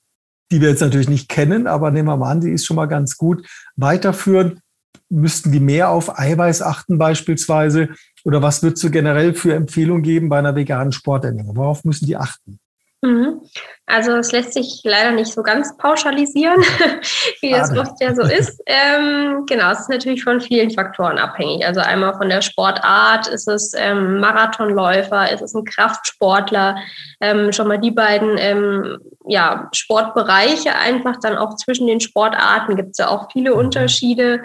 die 0.52 0.62
wir 0.62 0.70
jetzt 0.70 0.82
natürlich 0.82 1.10
nicht 1.10 1.30
kennen, 1.30 1.68
aber 1.68 1.92
nehmen 1.92 2.08
wir 2.08 2.18
mal 2.18 2.32
an, 2.32 2.42
die 2.42 2.52
ist 2.52 2.66
schon 2.66 2.76
mal 2.76 2.88
ganz 2.88 3.18
gut, 3.18 3.48
weiterführen? 3.76 4.60
Müssten 5.10 5.52
die 5.52 5.60
mehr 5.60 5.90
auf 5.90 6.20
Eiweiß 6.20 6.62
achten 6.62 6.98
beispielsweise? 6.98 7.90
Oder 8.24 8.42
was 8.42 8.62
würdest 8.62 8.84
du 8.84 8.92
generell 8.92 9.34
für 9.34 9.54
Empfehlungen 9.56 10.04
geben 10.04 10.30
bei 10.30 10.40
einer 10.40 10.56
veganen 10.56 10.92
Sporternährung? 10.92 11.56
Worauf 11.56 11.84
müssen 11.84 12.06
die 12.06 12.18
achten? 12.18 12.60
Mhm. 13.02 13.42
Also 13.86 14.12
es 14.18 14.32
lässt 14.32 14.54
sich 14.54 14.82
leider 14.84 15.12
nicht 15.12 15.32
so 15.32 15.42
ganz 15.42 15.76
pauschalisieren, 15.78 16.62
wie 17.42 17.54
es 17.54 17.76
oft 17.76 18.00
ja 18.02 18.14
so 18.14 18.24
ist. 18.24 18.62
Ähm, 18.72 19.46
genau, 19.48 19.72
es 19.72 19.80
ist 19.82 19.90
natürlich 19.90 20.24
von 20.24 20.40
vielen 20.40 20.70
Faktoren 20.70 21.18
abhängig. 21.18 21.66
Also 21.66 21.80
einmal 21.80 22.14
von 22.14 22.30
der 22.30 22.42
Sportart, 22.42 23.28
ist 23.28 23.48
es 23.48 23.74
ähm, 23.76 24.20
Marathonläufer, 24.20 25.32
ist 25.32 25.42
es 25.42 25.56
ein 25.56 25.66
Kraftsportler, 25.66 26.78
ähm, 27.20 27.52
schon 27.52 27.68
mal 27.68 27.80
die 27.80 27.92
beiden 27.92 28.38
ähm, 28.38 29.00
ja, 29.28 29.70
Sportbereiche 29.74 30.76
einfach, 30.76 31.16
dann 31.22 31.38
auch 31.38 31.56
zwischen 31.56 31.88
den 31.88 32.00
Sportarten 32.00 32.76
gibt 32.76 32.92
es 32.92 32.98
ja 33.00 33.08
auch 33.08 33.32
viele 33.32 33.52
mhm. 33.52 33.58
Unterschiede. 33.58 34.44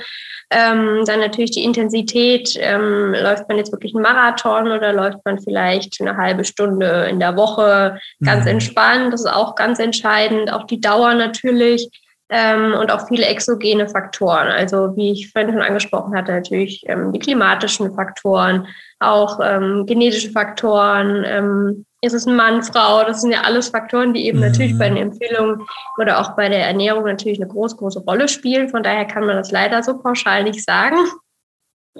Ähm, 0.51 1.03
dann 1.07 1.21
natürlich 1.21 1.53
die 1.53 1.65
Intensität. 1.65 2.57
Ähm, 2.59 3.15
läuft 3.15 3.49
man 3.49 3.59
jetzt 3.59 3.73
wirklich 3.73 3.95
einen 3.95 4.03
Marathon 4.03 4.71
oder 4.71 4.93
läuft 4.93 5.19
man 5.25 5.41
vielleicht 5.41 6.01
eine 6.01 6.17
halbe 6.17 6.45
Stunde 6.45 7.07
in 7.11 7.19
der 7.19 7.37
Woche 7.37 7.99
ganz 8.23 8.45
mhm. 8.45 8.53
entspannt? 8.53 9.13
Das 9.13 9.23
ist 9.23 9.33
auch 9.33 9.55
ganz 9.55 9.79
entscheidend. 9.79 10.53
Auch 10.53 10.65
die 10.65 10.81
Dauer 10.81 11.15
natürlich. 11.15 11.89
Ähm, 12.31 12.73
und 12.73 12.91
auch 12.91 13.07
viele 13.07 13.27
exogene 13.27 13.87
Faktoren. 13.87 14.49
Also 14.49 14.97
wie 14.97 15.13
ich 15.13 15.31
vorhin 15.31 15.53
schon 15.53 15.63
angesprochen 15.63 16.17
hatte, 16.17 16.33
natürlich 16.33 16.83
ähm, 16.87 17.13
die 17.13 17.19
klimatischen 17.19 17.95
Faktoren, 17.95 18.67
auch 18.99 19.41
ähm, 19.43 19.85
genetische 19.87 20.31
Faktoren, 20.31 21.23
ähm, 21.27 21.85
ist 22.05 22.13
es 22.13 22.27
ein 22.27 22.37
Mann, 22.37 22.63
Frau, 22.63 23.05
das 23.05 23.23
sind 23.23 23.33
ja 23.33 23.43
alles 23.43 23.69
Faktoren, 23.69 24.13
die 24.13 24.27
eben 24.27 24.39
mhm. 24.39 24.47
natürlich 24.47 24.79
bei 24.79 24.89
den 24.89 24.99
Empfehlungen 24.99 25.67
oder 25.99 26.21
auch 26.21 26.37
bei 26.37 26.49
der 26.49 26.67
Ernährung 26.67 27.05
natürlich 27.05 27.41
eine 27.41 27.51
große, 27.51 27.77
große 27.77 28.01
Rolle 28.01 28.29
spielen. 28.29 28.69
Von 28.69 28.83
daher 28.83 29.07
kann 29.07 29.25
man 29.25 29.37
das 29.37 29.51
leider 29.51 29.83
so 29.83 29.99
pauschal 29.99 30.45
nicht 30.45 30.65
sagen. 30.65 30.97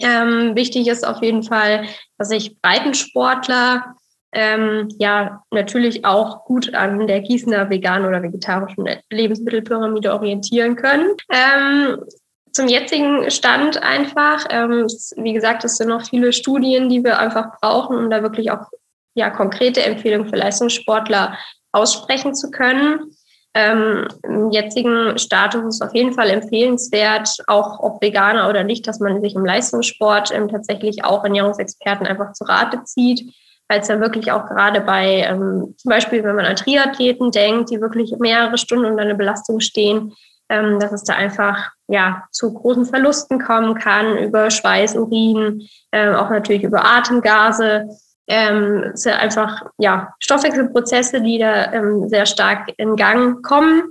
Ähm, 0.01 0.57
wichtig 0.57 0.89
ist 0.89 1.07
auf 1.07 1.23
jeden 1.23 1.43
Fall, 1.43 1.87
dass 2.19 2.29
sich 2.29 2.61
Breitensportler 2.61 3.95
ähm, 4.33 4.89
ja 4.99 5.43
natürlich 5.51 6.05
auch 6.05 6.45
gut 6.45 6.75
an 6.75 7.07
der 7.07 7.21
Gießener 7.21 7.71
veganen 7.71 8.09
oder 8.09 8.23
vegetarischen 8.23 8.89
Lebensmittelpyramide 9.11 10.13
orientieren 10.13 10.75
können. 10.75 11.15
Ähm, 11.31 12.05
zum 12.51 12.69
jetzigen 12.69 13.31
Stand 13.31 13.83
einfach. 13.83 14.47
Ähm, 14.51 14.87
wie 15.17 15.33
gesagt, 15.33 15.65
es 15.65 15.77
sind 15.77 15.89
noch 15.89 16.07
viele 16.07 16.33
Studien, 16.33 16.89
die 16.89 17.03
wir 17.05 17.19
einfach 17.19 17.59
brauchen, 17.61 17.97
um 17.97 18.11
da 18.11 18.23
wirklich 18.23 18.51
auch 18.51 18.69
ja, 19.15 19.31
konkrete 19.31 19.83
Empfehlungen 19.83 20.29
für 20.29 20.37
Leistungssportler 20.37 21.39
aussprechen 21.73 22.35
zu 22.35 22.51
können. 22.51 23.15
Ähm, 23.57 24.09
Im 24.25 24.51
jetzigen 24.51 25.17
Status 25.17 25.77
ist 25.77 25.83
auf 25.83 25.95
jeden 25.95 26.13
Fall 26.13 26.29
empfehlenswert, 26.31 27.37
auch 27.47 27.79
ob 27.81 28.03
Veganer 28.03 28.49
oder 28.49 28.65
nicht, 28.65 28.87
dass 28.89 28.99
man 28.99 29.23
sich 29.23 29.37
im 29.37 29.45
Leistungssport 29.45 30.33
ähm, 30.33 30.49
tatsächlich 30.49 31.05
auch 31.05 31.23
Ernährungsexperten 31.23 32.07
einfach 32.07 32.33
zu 32.33 32.45
Rate 32.45 32.83
zieht, 32.83 33.33
weil 33.69 33.81
es 33.81 33.89
ja 33.89 34.01
wirklich 34.01 34.33
auch 34.33 34.47
gerade 34.47 34.81
bei, 34.81 35.23
ähm, 35.29 35.75
zum 35.77 35.89
Beispiel, 35.89 36.25
wenn 36.25 36.35
man 36.35 36.47
an 36.47 36.57
Triathleten 36.57 37.31
denkt, 37.31 37.71
die 37.71 37.81
wirklich 37.81 38.13
mehrere 38.19 38.59
Stunden 38.59 38.87
unter 38.87 39.03
einer 39.03 39.15
Belastung 39.15 39.61
stehen, 39.61 40.13
ähm, 40.49 40.81
dass 40.81 40.91
es 40.91 41.05
da 41.05 41.15
einfach 41.15 41.71
ja 41.87 42.25
zu 42.33 42.53
großen 42.53 42.87
Verlusten 42.87 43.39
kommen 43.39 43.77
kann 43.77 44.19
über 44.19 44.51
Schweiß, 44.51 44.97
Urin, 44.97 45.63
äh, 45.93 46.13
auch 46.13 46.31
natürlich 46.31 46.65
über 46.65 46.85
Atemgase 46.85 47.89
ähm, 48.27 48.93
es 48.95 49.03
sind 49.03 49.15
einfach 49.15 49.63
ja, 49.79 50.15
Stoffwechselprozesse, 50.19 51.21
die 51.21 51.39
da 51.39 51.73
ähm, 51.73 52.09
sehr 52.09 52.27
stark 52.27 52.73
in 52.77 52.97
Gang 52.97 53.43
kommen. 53.43 53.83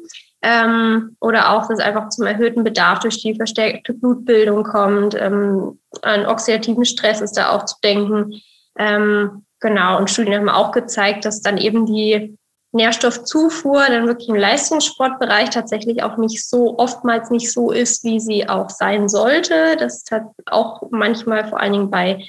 Ähm, 0.41 1.15
oder 1.21 1.51
auch, 1.51 1.67
dass 1.67 1.79
es 1.79 1.85
einfach 1.85 2.09
zum 2.09 2.25
erhöhten 2.25 2.65
Bedarf 2.65 2.99
durch 2.99 3.21
die 3.21 3.35
verstärkte 3.35 3.93
Blutbildung 3.93 4.63
kommt. 4.63 5.15
Ähm, 5.15 5.79
an 6.01 6.25
oxidativen 6.25 6.83
Stress 6.83 7.21
ist 7.21 7.37
da 7.37 7.51
auch 7.51 7.63
zu 7.63 7.75
denken. 7.81 8.41
Ähm, 8.77 9.45
genau, 9.61 9.97
und 9.97 10.09
Studien 10.09 10.35
haben 10.35 10.49
auch 10.49 10.73
gezeigt, 10.73 11.23
dass 11.23 11.41
dann 11.41 11.57
eben 11.57 11.85
die 11.85 12.37
Nährstoffzufuhr 12.73 13.85
dann 13.87 14.07
wirklich 14.07 14.27
im 14.27 14.35
Leistungssportbereich 14.35 15.51
tatsächlich 15.51 16.03
auch 16.03 16.17
nicht 16.17 16.45
so, 16.45 16.77
oftmals 16.77 17.29
nicht 17.29 17.51
so 17.51 17.71
ist, 17.71 18.03
wie 18.03 18.19
sie 18.19 18.49
auch 18.49 18.69
sein 18.69 19.07
sollte. 19.07 19.77
Das 19.77 20.03
hat 20.11 20.23
auch 20.47 20.81
manchmal 20.89 21.47
vor 21.47 21.59
allen 21.59 21.73
Dingen 21.73 21.91
bei 21.91 22.27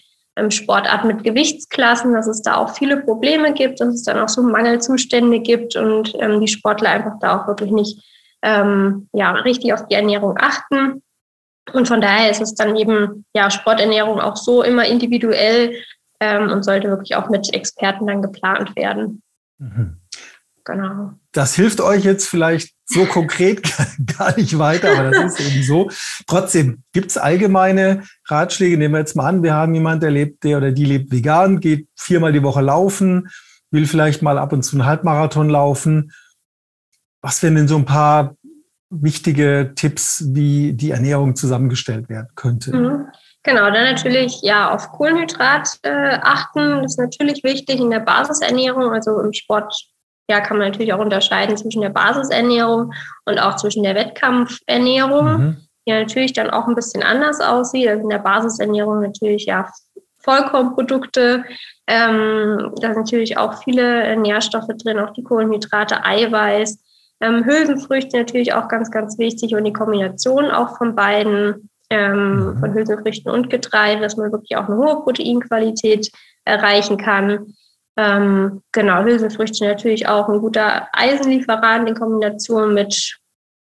Sportart 0.49 1.05
mit 1.05 1.23
Gewichtsklassen, 1.23 2.13
dass 2.13 2.27
es 2.27 2.43
da 2.43 2.57
auch 2.57 2.75
viele 2.75 2.99
Probleme 2.99 3.53
gibt, 3.53 3.81
dass 3.81 3.95
es 3.95 4.03
dann 4.03 4.19
auch 4.19 4.29
so 4.29 4.43
Mangelzustände 4.43 5.41
gibt 5.41 5.77
und 5.77 6.15
ähm, 6.19 6.41
die 6.41 6.49
Sportler 6.49 6.91
einfach 6.91 7.19
da 7.21 7.41
auch 7.41 7.47
wirklich 7.47 7.71
nicht 7.71 8.03
ähm, 8.43 9.09
ja, 9.13 9.33
richtig 9.33 9.73
auf 9.73 9.87
die 9.87 9.95
Ernährung 9.95 10.37
achten. 10.39 11.03
Und 11.73 11.89
von 11.89 12.01
daher 12.01 12.31
ist 12.31 12.43
es 12.43 12.55
dann 12.55 12.77
eben 12.77 13.25
ja 13.35 13.51
Sporternährung 13.51 14.21
auch 14.21 14.37
so 14.37 14.63
immer 14.63 14.85
individuell 14.85 15.77
ähm, 16.21 16.51
und 16.51 16.65
sollte 16.65 16.89
wirklich 16.89 17.17
auch 17.17 17.31
mit 17.31 17.53
Experten 17.55 18.07
dann 18.07 18.21
geplant 18.21 18.77
werden. 18.77 19.23
Mhm. 19.59 19.99
Genau. 20.65 21.13
Das 21.33 21.55
hilft 21.55 21.81
euch 21.81 22.05
jetzt 22.05 22.29
vielleicht 22.29 22.74
so 22.87 23.07
konkret 23.07 23.63
gar 24.19 24.37
nicht 24.37 24.59
weiter, 24.59 24.99
aber 24.99 25.11
das 25.11 25.39
ist 25.39 25.41
eben 25.41 25.63
so. 25.63 25.91
Trotzdem 26.27 26.83
gibt 26.93 27.11
es 27.11 27.17
allgemeine 27.17 28.05
Ratschläge. 28.27 28.77
Nehmen 28.77 28.95
wir 28.95 29.01
jetzt 29.01 29.17
mal 29.17 29.29
an, 29.29 29.43
wir 29.43 29.55
haben 29.55 29.75
jemanden, 29.75 30.01
der 30.01 30.11
lebt, 30.11 30.45
der 30.45 30.59
oder 30.59 30.73
die 30.73 30.85
lebt 30.85 31.11
vegan, 31.11 31.61
geht 31.61 31.89
viermal 31.97 32.33
die 32.33 32.43
Woche 32.43 32.61
laufen, 32.61 33.29
will 33.71 33.87
vielleicht 33.87 34.23
mal 34.23 34.39
ab 34.39 34.53
und 34.53 34.63
zu 34.63 34.77
einen 34.77 34.87
Halbmarathon 34.87 35.49
laufen. 35.49 36.13
Was 37.23 37.43
wären 37.43 37.55
denn 37.55 37.69
so 37.69 37.77
ein 37.77 37.87
paar 37.87 38.37
wichtige 38.91 39.73
Tipps, 39.75 40.25
wie 40.33 40.75
die 40.75 40.91
Ernährung 40.91 41.37
zusammengestellt 41.37 42.09
werden 42.09 42.29
könnte? 42.35 42.77
Mhm. 42.77 43.07
Genau, 43.43 43.71
dann 43.71 43.95
natürlich 43.95 44.41
ja 44.43 44.71
auf 44.71 44.91
Kohlenhydrat 44.93 45.79
äh, 45.83 46.19
achten. 46.23 46.83
Das 46.83 46.93
ist 46.93 46.99
natürlich 46.99 47.45
wichtig 47.45 47.79
in 47.79 47.91
der 47.91 48.01
Basisernährung, 48.01 48.91
also 48.91 49.21
im 49.21 49.35
Sport 49.35 49.75
ja, 50.29 50.41
kann 50.41 50.59
man 50.59 50.69
natürlich 50.69 50.93
auch 50.93 51.01
unterscheiden 51.01 51.57
zwischen 51.57 51.83
der 51.83 51.91
Basisernährung 51.91 52.93
und 53.27 53.39
auch 53.39 53.57
zwischen 53.57 53.83
der 53.83 53.95
Wettkampfernährung, 53.95 55.27
mhm. 55.27 55.57
die 55.87 55.93
natürlich 55.93 56.33
dann 56.33 56.51
auch 56.51 56.67
ein 56.67 56.75
bisschen 56.75 57.03
anders 57.03 57.41
aussieht. 57.41 57.89
Also 57.89 58.03
in 58.03 58.09
der 58.09 58.19
Basisernährung 58.19 59.03
natürlich 59.03 59.47
ja 59.47 59.71
Vollkornprodukte, 60.21 61.45
ähm, 61.87 62.73
da 62.81 62.89
sind 62.95 62.97
natürlich 62.97 63.37
auch 63.37 63.63
viele 63.63 64.17
Nährstoffe 64.17 64.71
drin, 64.79 64.99
auch 64.99 65.13
die 65.13 65.23
Kohlenhydrate, 65.23 66.03
Eiweiß, 66.03 66.79
ähm, 67.21 67.45
Hülsenfrüchte 67.45 68.19
natürlich 68.19 68.55
auch 68.55 68.69
ganz, 68.69 68.91
ganz 68.91 69.19
wichtig 69.19 69.55
und 69.55 69.65
die 69.65 69.73
Kombination 69.73 70.51
auch 70.51 70.79
von 70.79 70.95
beiden, 70.95 71.69
ähm, 71.91 72.55
mhm. 72.55 72.59
von 72.59 72.73
Hülsenfrüchten 72.73 73.31
und 73.31 73.51
Getreide, 73.51 74.01
dass 74.01 74.17
man 74.17 74.33
wirklich 74.33 74.57
auch 74.57 74.69
eine 74.69 74.79
hohe 74.79 75.03
Proteinqualität 75.03 76.11
erreichen 76.47 76.97
kann. 76.97 77.55
Ähm, 77.97 78.63
genau, 78.73 79.05
Hülsenfrüchte 79.05 79.67
natürlich 79.67 80.09
auch 80.09 80.29
ein 80.29 80.41
guter 80.41 80.89
Eisenlieferant 80.93 81.89
in 81.89 81.95
Kombination 81.95 82.75
mit 82.75 83.19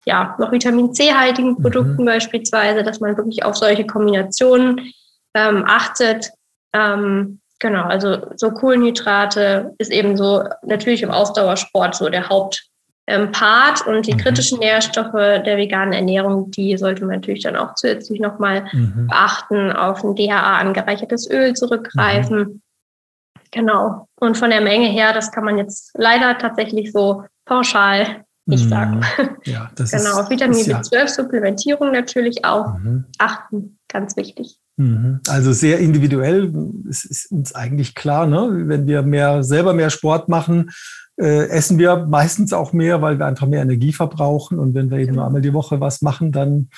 ja, 0.05 0.35
noch 0.39 0.51
Vitamin 0.51 0.93
C-haltigen 0.93 1.51
mhm. 1.51 1.61
Produkten 1.61 2.01
mhm. 2.01 2.05
beispielsweise, 2.05 2.83
dass 2.83 2.99
man 2.99 3.17
wirklich 3.17 3.43
auf 3.43 3.57
solche 3.57 3.85
Kombinationen 3.85 4.93
ähm, 5.33 5.63
achtet. 5.67 6.31
Ähm, 6.73 7.39
genau, 7.59 7.83
also 7.83 8.17
so 8.35 8.51
Kohlenhydrate 8.51 9.73
ist 9.77 9.91
eben 9.91 10.17
so 10.17 10.43
natürlich 10.63 11.03
im 11.03 11.11
Ausdauersport 11.11 11.95
so 11.95 12.09
der 12.09 12.29
Hauptpart 12.29 12.61
ähm, 13.07 13.93
und 13.93 14.07
die 14.07 14.13
mhm. 14.13 14.17
kritischen 14.17 14.59
Nährstoffe 14.59 15.11
der 15.11 15.57
veganen 15.57 15.93
Ernährung, 15.93 16.51
die 16.51 16.77
sollte 16.77 17.05
man 17.05 17.15
natürlich 17.15 17.43
dann 17.43 17.57
auch 17.57 17.75
zusätzlich 17.75 18.21
nochmal 18.21 18.65
mhm. 18.71 19.07
beachten, 19.07 19.71
auf 19.73 20.03
ein 20.03 20.15
DHA 20.15 20.57
angereichertes 20.57 21.29
Öl 21.29 21.53
zurückgreifen. 21.53 22.61
Genau. 23.51 24.07
Und 24.15 24.37
von 24.37 24.49
der 24.49 24.61
Menge 24.61 24.87
her, 24.87 25.13
das 25.13 25.31
kann 25.31 25.43
man 25.43 25.57
jetzt 25.57 25.91
leider 25.95 26.37
tatsächlich 26.37 26.91
so 26.91 27.23
pauschal 27.45 28.25
nicht 28.47 28.65
mhm. 28.65 28.69
sagen. 28.69 29.01
Ja, 29.45 29.69
das 29.75 29.91
genau. 29.91 30.21
Ist, 30.21 30.29
Vitamin 30.29 30.57
ist, 30.57 30.69
B12-Supplementierung 30.69 31.91
natürlich 31.91 32.45
auch 32.45 32.77
mhm. 32.77 33.05
achten, 33.17 33.77
ganz 33.87 34.15
wichtig. 34.15 34.57
Mhm. 34.77 35.19
Also 35.27 35.51
sehr 35.53 35.79
individuell. 35.79 36.53
Es 36.89 37.03
ist 37.03 37.31
uns 37.31 37.53
eigentlich 37.53 37.93
klar, 37.93 38.25
ne? 38.25 38.49
wenn 38.67 38.87
wir 38.87 39.01
mehr 39.01 39.43
selber 39.43 39.73
mehr 39.73 39.89
Sport 39.89 40.29
machen, 40.29 40.71
äh, 41.19 41.47
essen 41.49 41.77
wir 41.77 42.05
meistens 42.05 42.53
auch 42.53 42.73
mehr, 42.73 43.01
weil 43.01 43.19
wir 43.19 43.25
einfach 43.25 43.47
mehr 43.47 43.61
Energie 43.61 43.91
verbrauchen. 43.91 44.59
Und 44.59 44.75
wenn 44.75 44.91
wir 44.91 44.99
eben 44.99 45.15
nur 45.15 45.25
einmal 45.25 45.41
die 45.41 45.53
Woche 45.53 45.81
was 45.81 46.01
machen, 46.01 46.31
dann 46.31 46.69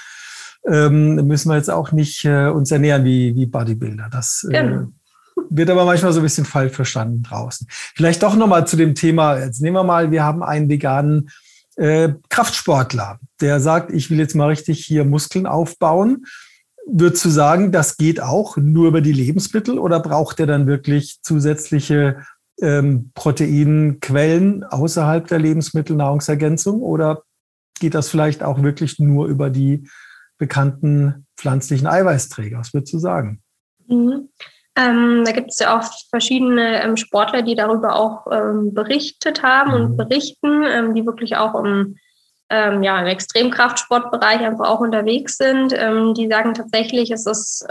ähm, 0.66 1.16
müssen 1.28 1.50
wir 1.50 1.58
jetzt 1.58 1.70
auch 1.70 1.92
nicht 1.92 2.26
äh, 2.26 2.48
uns 2.48 2.72
ernähren 2.72 3.04
wie, 3.04 3.36
wie 3.36 3.46
Bodybuilder. 3.46 4.08
Das 4.12 4.48
äh, 4.50 4.54
genau. 4.54 4.88
Wird 5.50 5.70
aber 5.70 5.86
manchmal 5.86 6.14
so 6.14 6.20
ein 6.20 6.24
bisschen 6.24 6.46
falsch 6.46 6.74
verstanden 6.74 7.24
draußen. 7.24 7.68
Vielleicht 7.70 8.24
doch 8.24 8.36
nochmal 8.36 8.68
zu 8.68 8.78
dem 8.78 8.96
Thema. 8.96 9.40
Jetzt 9.40 9.62
nehmen 9.62 9.76
wir 9.76 9.84
mal, 9.84 10.12
wir 10.12 10.24
haben 10.24 10.44
einen 10.44 10.70
veganen 10.70 11.30
äh, 11.76 12.14
Kraftsportler, 12.30 13.20
der 13.42 13.60
sagt, 13.60 13.92
ich 13.92 14.10
will 14.10 14.20
jetzt 14.20 14.36
mal 14.36 14.48
richtig 14.48 14.86
hier 14.86 15.06
Muskeln 15.06 15.46
aufbauen. 15.46 16.26
Würdest 16.86 17.24
du 17.24 17.30
sagen, 17.30 17.72
das 17.72 17.98
geht 17.98 18.22
auch 18.22 18.58
nur 18.58 18.88
über 18.88 19.02
die 19.02 19.14
Lebensmittel 19.14 19.78
oder 19.78 20.00
braucht 20.00 20.40
er 20.40 20.48
dann 20.48 20.68
wirklich 20.68 21.20
zusätzliche 21.22 22.24
ähm, 22.62 23.12
Proteinquellen 23.14 24.64
außerhalb 24.64 25.28
der 25.28 25.40
Lebensmittelnahrungsergänzung 25.40 26.82
oder 26.82 27.24
geht 27.80 27.94
das 27.94 28.10
vielleicht 28.10 28.44
auch 28.44 28.62
wirklich 28.62 29.00
nur 29.00 29.28
über 29.28 29.50
die 29.50 29.88
bekannten 30.38 31.26
pflanzlichen 31.38 31.88
Eiweißträger? 31.88 32.60
Was 32.60 32.74
würdest 32.74 32.94
du 32.94 33.00
sagen? 33.00 33.42
Mhm. 33.88 34.30
Ähm, 34.80 35.24
da 35.26 35.32
gibt 35.32 35.52
es 35.52 35.60
ja 35.60 35.78
auch 35.78 35.84
verschiedene 36.10 36.82
ähm, 36.84 36.96
Sportler, 36.96 37.42
die 37.42 37.56
darüber 37.56 37.96
auch 37.96 38.28
ähm, 38.32 38.74
berichtet 38.74 39.44
haben 39.44 39.72
mhm. 39.72 39.76
und 39.76 39.98
berichten, 39.98 40.64
ähm, 40.64 40.96
die 40.96 41.06
wirklich 41.06 41.36
auch 41.36 41.54
im, 41.56 41.98
ähm, 42.50 42.82
ja, 42.82 43.00
im 43.00 43.08
Extremkraftsportbereich 43.08 44.40
einfach 44.40 44.70
auch 44.70 44.80
unterwegs 44.80 45.38
sind. 45.38 45.74
Ähm, 45.76 46.14
die 46.14 46.30
sagen 46.30 46.54
tatsächlich, 46.54 47.12
es 47.12 47.26
ist 47.26 47.68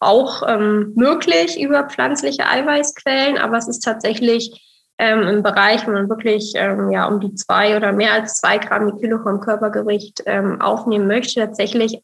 auch 0.00 0.46
möglich 0.58 1.60
über 1.60 1.84
pflanzliche 1.84 2.46
Eiweißquellen, 2.46 3.38
aber 3.38 3.56
es 3.56 3.66
ist 3.66 3.80
tatsächlich 3.80 4.62
im 4.98 5.42
Bereich, 5.42 5.86
wenn 5.86 5.94
man 5.94 6.08
wirklich 6.08 6.52
ja, 6.52 7.06
um 7.06 7.20
die 7.20 7.34
zwei 7.34 7.76
oder 7.76 7.92
mehr 7.92 8.12
als 8.12 8.34
zwei 8.34 8.58
Gramm 8.58 8.94
die 8.94 9.00
Kilogramm 9.00 9.40
Körpergewicht 9.40 10.24
aufnehmen 10.60 11.06
möchte, 11.06 11.40
tatsächlich 11.40 12.02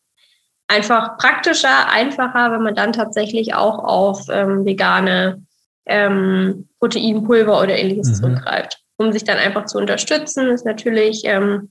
einfach 0.69 1.19
praktischer, 1.19 1.89
einfacher, 1.91 2.53
wenn 2.53 2.63
man 2.63 2.75
dann 2.75 2.93
tatsächlich 2.93 3.55
auch 3.55 3.79
auf 3.85 4.27
ähm, 4.31 4.65
vegane 4.65 5.43
ähm, 5.87 6.69
Proteinpulver 6.79 7.61
oder 7.61 7.77
ähnliches 7.77 8.09
mhm. 8.09 8.15
zurückgreift. 8.15 8.79
Um 8.97 9.13
sich 9.13 9.25
dann 9.25 9.39
einfach 9.39 9.67
zu 9.67 9.79
unterstützen, 9.79 10.49
ist 10.49 10.65
natürlich 10.65 11.23
ähm, 11.25 11.71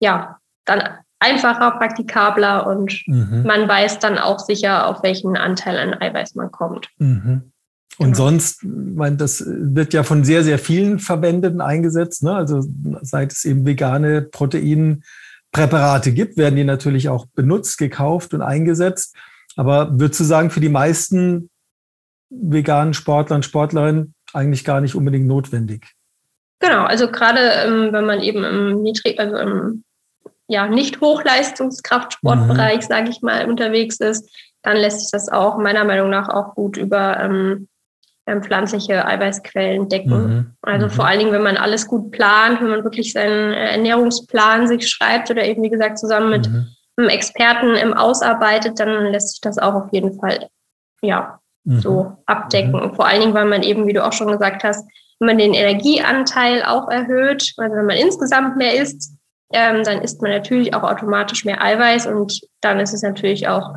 ja 0.00 0.38
dann 0.64 0.82
einfacher, 1.18 1.72
praktikabler 1.72 2.66
und 2.66 3.02
mhm. 3.06 3.42
man 3.44 3.68
weiß 3.68 3.98
dann 3.98 4.18
auch 4.18 4.38
sicher, 4.38 4.86
auf 4.86 5.02
welchen 5.02 5.36
Anteil 5.36 5.78
an 5.78 5.94
Eiweiß 5.94 6.34
man 6.34 6.50
kommt. 6.50 6.88
Mhm. 6.98 7.52
Und 7.98 8.12
genau. 8.12 8.16
sonst, 8.16 8.62
mein, 8.62 9.16
das 9.16 9.42
wird 9.46 9.94
ja 9.94 10.02
von 10.02 10.22
sehr, 10.22 10.44
sehr 10.44 10.58
vielen 10.58 10.98
verwendet 10.98 11.54
und 11.54 11.62
eingesetzt. 11.62 12.22
Ne? 12.22 12.34
Also 12.34 12.62
seit 13.00 13.32
es 13.32 13.44
eben 13.46 13.64
vegane 13.64 14.20
Protein 14.20 15.02
Präparate 15.56 16.12
gibt, 16.12 16.36
werden 16.36 16.56
die 16.56 16.64
natürlich 16.64 17.08
auch 17.08 17.24
benutzt, 17.34 17.78
gekauft 17.78 18.34
und 18.34 18.42
eingesetzt. 18.42 19.16
Aber 19.56 19.98
würdest 19.98 20.20
du 20.20 20.24
sagen, 20.24 20.50
für 20.50 20.60
die 20.60 20.68
meisten 20.68 21.48
veganen 22.28 22.92
Sportler 22.92 23.36
und 23.36 23.44
Sportlerinnen 23.44 24.14
eigentlich 24.34 24.64
gar 24.64 24.82
nicht 24.82 24.94
unbedingt 24.94 25.26
notwendig? 25.26 25.94
Genau, 26.58 26.84
also 26.84 27.10
gerade 27.10 27.40
ähm, 27.40 27.90
wenn 27.92 28.04
man 28.04 28.20
eben 28.20 28.44
im 28.44 28.82
Niedrig, 28.82 29.18
also 29.18 29.36
im 29.36 29.84
ja, 30.46 30.68
nicht 30.68 31.00
Hochleistungskraftsportbereich, 31.00 32.82
mhm. 32.82 32.88
sage 32.88 33.10
ich 33.10 33.22
mal, 33.22 33.48
unterwegs 33.48 33.96
ist, 33.96 34.30
dann 34.62 34.76
lässt 34.76 35.00
sich 35.00 35.10
das 35.10 35.30
auch 35.30 35.56
meiner 35.56 35.84
Meinung 35.84 36.10
nach 36.10 36.28
auch 36.28 36.54
gut 36.54 36.76
über 36.76 37.18
ähm, 37.18 37.68
ähm, 38.26 38.42
pflanzliche 38.42 39.04
Eiweißquellen 39.04 39.88
decken. 39.88 40.10
Mhm. 40.10 40.56
Also 40.62 40.86
mhm. 40.86 40.90
vor 40.90 41.06
allen 41.06 41.20
Dingen, 41.20 41.32
wenn 41.32 41.42
man 41.42 41.56
alles 41.56 41.86
gut 41.86 42.10
plant, 42.10 42.60
wenn 42.60 42.70
man 42.70 42.84
wirklich 42.84 43.12
seinen 43.12 43.52
äh, 43.52 43.70
Ernährungsplan 43.70 44.66
sich 44.66 44.88
schreibt 44.88 45.30
oder 45.30 45.44
eben, 45.44 45.62
wie 45.62 45.70
gesagt, 45.70 45.98
zusammen 45.98 46.30
mit 46.30 46.48
mhm. 46.48 46.66
einem 46.96 47.08
Experten 47.08 47.74
im 47.76 47.94
ausarbeitet, 47.94 48.80
dann 48.80 49.12
lässt 49.12 49.30
sich 49.30 49.40
das 49.40 49.58
auch 49.58 49.74
auf 49.74 49.92
jeden 49.92 50.18
Fall, 50.18 50.48
ja, 51.02 51.38
mhm. 51.64 51.80
so 51.80 52.12
abdecken. 52.26 52.72
Mhm. 52.72 52.94
Vor 52.94 53.06
allen 53.06 53.20
Dingen, 53.20 53.34
weil 53.34 53.46
man 53.46 53.62
eben, 53.62 53.86
wie 53.86 53.92
du 53.92 54.04
auch 54.04 54.12
schon 54.12 54.32
gesagt 54.32 54.64
hast, 54.64 54.84
wenn 55.20 55.26
man 55.26 55.38
den 55.38 55.54
Energieanteil 55.54 56.62
auch 56.64 56.90
erhöht, 56.90 57.54
also 57.56 57.76
wenn 57.76 57.86
man 57.86 57.96
insgesamt 57.96 58.56
mehr 58.56 58.74
isst, 58.74 59.16
ähm, 59.52 59.84
dann 59.84 60.02
isst 60.02 60.20
man 60.20 60.32
natürlich 60.32 60.74
auch 60.74 60.82
automatisch 60.82 61.44
mehr 61.44 61.62
Eiweiß 61.62 62.08
und 62.08 62.40
dann 62.60 62.80
ist 62.80 62.92
es 62.92 63.02
natürlich 63.02 63.46
auch 63.46 63.70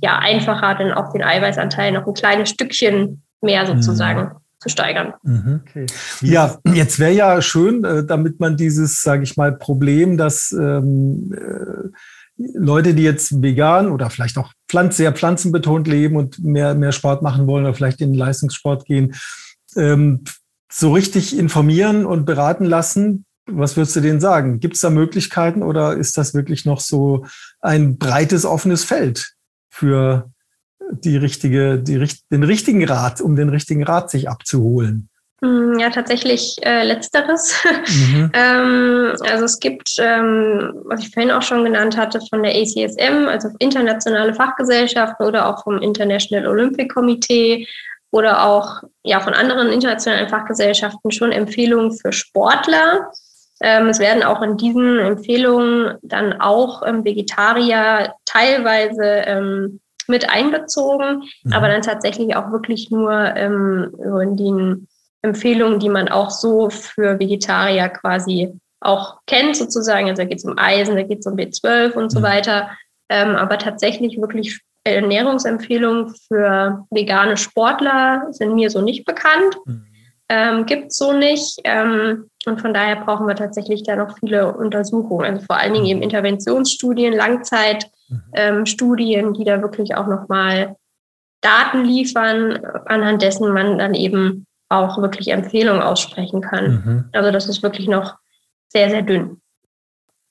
ja 0.00 0.18
einfacher, 0.18 0.74
dann 0.74 0.92
auch 0.92 1.12
den 1.12 1.22
Eiweißanteil 1.22 1.92
noch 1.92 2.06
ein 2.06 2.14
kleines 2.14 2.48
Stückchen 2.48 3.22
mehr 3.40 3.66
sozusagen 3.66 4.20
mhm. 4.20 4.38
zu 4.60 4.68
steigern. 4.68 5.14
Mhm. 5.22 5.60
Okay. 5.66 5.86
Ja, 6.20 6.58
jetzt 6.72 6.98
wäre 6.98 7.12
ja 7.12 7.42
schön, 7.42 7.84
äh, 7.84 8.04
damit 8.04 8.40
man 8.40 8.56
dieses, 8.56 9.02
sage 9.02 9.22
ich 9.22 9.36
mal, 9.36 9.56
Problem, 9.56 10.16
dass 10.16 10.52
ähm, 10.52 11.32
äh, 11.32 11.88
Leute, 12.38 12.94
die 12.94 13.02
jetzt 13.02 13.42
vegan 13.42 13.90
oder 13.90 14.10
vielleicht 14.10 14.36
auch 14.36 14.52
pflanz, 14.68 14.98
sehr 14.98 15.12
pflanzenbetont 15.12 15.88
leben 15.88 16.16
und 16.16 16.42
mehr, 16.44 16.74
mehr 16.74 16.92
Sport 16.92 17.22
machen 17.22 17.46
wollen 17.46 17.64
oder 17.64 17.74
vielleicht 17.74 18.00
in 18.00 18.12
den 18.12 18.18
Leistungssport 18.18 18.84
gehen, 18.84 19.14
ähm, 19.76 20.24
so 20.70 20.92
richtig 20.92 21.38
informieren 21.38 22.04
und 22.04 22.26
beraten 22.26 22.64
lassen. 22.64 23.24
Was 23.46 23.76
würdest 23.76 23.96
du 23.96 24.00
denen 24.00 24.20
sagen? 24.20 24.58
Gibt 24.60 24.74
es 24.74 24.80
da 24.80 24.90
Möglichkeiten 24.90 25.62
oder 25.62 25.96
ist 25.96 26.18
das 26.18 26.34
wirklich 26.34 26.64
noch 26.64 26.80
so 26.80 27.24
ein 27.60 27.96
breites, 27.96 28.44
offenes 28.44 28.84
Feld 28.84 29.34
für 29.70 30.30
die 30.90 31.16
richtige, 31.16 31.78
die, 31.78 32.08
den 32.30 32.42
richtigen 32.42 32.84
Rat, 32.84 33.20
um 33.20 33.36
den 33.36 33.48
richtigen 33.48 33.84
Rat 33.84 34.10
sich 34.10 34.28
abzuholen? 34.28 35.08
Mm, 35.40 35.78
ja, 35.78 35.90
tatsächlich 35.90 36.56
äh, 36.62 36.84
letzteres. 36.84 37.54
Mhm. 37.88 38.30
ähm, 38.34 39.12
also 39.30 39.44
es 39.44 39.58
gibt, 39.60 39.96
ähm, 39.98 40.72
was 40.84 41.00
ich 41.00 41.10
vorhin 41.10 41.30
auch 41.30 41.42
schon 41.42 41.64
genannt 41.64 41.96
hatte, 41.96 42.20
von 42.30 42.42
der 42.42 42.54
ACSM, 42.54 43.28
also 43.28 43.48
internationale 43.58 44.34
Fachgesellschaften 44.34 45.26
oder 45.26 45.48
auch 45.48 45.62
vom 45.62 45.80
International 45.82 46.46
Olympic 46.46 46.88
Committee 46.88 47.66
oder 48.12 48.44
auch 48.44 48.82
ja, 49.02 49.20
von 49.20 49.34
anderen 49.34 49.68
internationalen 49.68 50.28
Fachgesellschaften 50.28 51.10
schon 51.10 51.32
Empfehlungen 51.32 51.92
für 51.92 52.12
Sportler. 52.12 53.10
Ähm, 53.60 53.88
es 53.88 53.98
werden 53.98 54.22
auch 54.22 54.40
in 54.42 54.56
diesen 54.56 54.98
Empfehlungen 54.98 55.96
dann 56.02 56.40
auch 56.40 56.82
ähm, 56.86 57.04
Vegetarier 57.04 58.14
teilweise 58.24 59.02
ähm, 59.02 59.80
mit 60.08 60.30
einbezogen, 60.30 61.24
mhm. 61.44 61.52
aber 61.52 61.68
dann 61.68 61.82
tatsächlich 61.82 62.36
auch 62.36 62.50
wirklich 62.50 62.90
nur 62.90 63.12
ähm, 63.12 63.94
in 64.22 64.36
den 64.36 64.88
Empfehlungen, 65.22 65.80
die 65.80 65.88
man 65.88 66.08
auch 66.08 66.30
so 66.30 66.70
für 66.70 67.18
Vegetarier 67.18 67.88
quasi 67.88 68.58
auch 68.80 69.18
kennt, 69.26 69.56
sozusagen. 69.56 70.08
Also 70.08 70.22
da 70.22 70.28
geht 70.28 70.38
es 70.38 70.44
um 70.44 70.58
Eisen, 70.58 70.96
da 70.96 71.02
geht 71.02 71.20
es 71.20 71.26
um 71.26 71.34
B12 71.34 71.92
und 71.92 72.10
so 72.10 72.20
mhm. 72.20 72.24
weiter. 72.24 72.70
Ähm, 73.08 73.36
aber 73.36 73.58
tatsächlich 73.58 74.20
wirklich 74.20 74.60
Ernährungsempfehlungen 74.84 76.14
für 76.28 76.86
vegane 76.90 77.36
Sportler 77.36 78.26
sind 78.30 78.54
mir 78.54 78.70
so 78.70 78.80
nicht 78.80 79.04
bekannt. 79.04 79.56
Mhm. 79.64 79.86
Ähm, 80.28 80.66
Gibt 80.66 80.88
es 80.88 80.96
so 80.96 81.12
nicht. 81.12 81.60
Ähm, 81.64 82.30
und 82.46 82.60
von 82.60 82.72
daher 82.72 82.96
brauchen 82.96 83.26
wir 83.26 83.34
tatsächlich 83.34 83.82
da 83.82 83.96
noch 83.96 84.18
viele 84.18 84.54
Untersuchungen. 84.56 85.24
Also 85.24 85.44
vor 85.44 85.56
allen 85.56 85.74
Dingen 85.74 85.86
eben 85.86 85.98
mhm. 85.98 86.04
Interventionsstudien, 86.04 87.12
Langzeit. 87.12 87.90
Ähm, 88.34 88.66
Studien, 88.66 89.34
die 89.34 89.44
da 89.44 89.60
wirklich 89.62 89.94
auch 89.94 90.06
nochmal 90.06 90.76
Daten 91.40 91.84
liefern, 91.84 92.58
anhand 92.86 93.22
dessen 93.22 93.52
man 93.52 93.78
dann 93.78 93.94
eben 93.94 94.46
auch 94.68 94.98
wirklich 94.98 95.28
Empfehlungen 95.28 95.82
aussprechen 95.82 96.40
kann. 96.40 96.70
Mhm. 96.70 97.04
Also 97.12 97.30
das 97.30 97.48
ist 97.48 97.62
wirklich 97.62 97.88
noch 97.88 98.16
sehr, 98.68 98.90
sehr 98.90 99.02
dünn. 99.02 99.40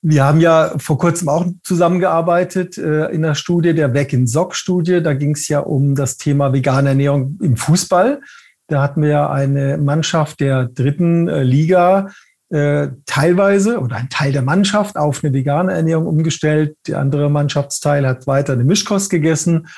Wir 0.02 0.24
haben 0.24 0.40
ja 0.40 0.72
vor 0.78 0.98
kurzem 0.98 1.28
auch 1.28 1.46
zusammengearbeitet 1.64 2.78
äh, 2.78 3.06
in 3.06 3.22
der 3.22 3.34
Studie, 3.34 3.74
der 3.74 3.92
Weg 3.94 4.12
in 4.12 4.26
Sock-Studie. 4.26 5.02
Da 5.02 5.14
ging 5.14 5.32
es 5.32 5.48
ja 5.48 5.60
um 5.60 5.94
das 5.94 6.16
Thema 6.16 6.52
vegane 6.52 6.90
Ernährung 6.90 7.38
im 7.42 7.56
Fußball. 7.56 8.20
Da 8.68 8.82
hatten 8.82 9.02
wir 9.02 9.08
ja 9.08 9.30
eine 9.30 9.78
Mannschaft 9.78 10.40
der 10.40 10.66
dritten 10.66 11.28
äh, 11.28 11.42
Liga, 11.42 12.10
äh, 12.50 12.88
teilweise 13.06 13.80
oder 13.80 13.96
ein 13.96 14.08
Teil 14.08 14.32
der 14.32 14.42
Mannschaft 14.42 14.96
auf 14.96 15.22
eine 15.22 15.32
vegane 15.32 15.72
Ernährung 15.72 16.06
umgestellt. 16.06 16.76
Der 16.86 16.98
andere 16.98 17.28
Mannschaftsteil 17.30 18.06
hat 18.06 18.26
weiter 18.26 18.52
eine 18.52 18.64
Mischkost 18.64 19.10
gegessen. 19.10 19.68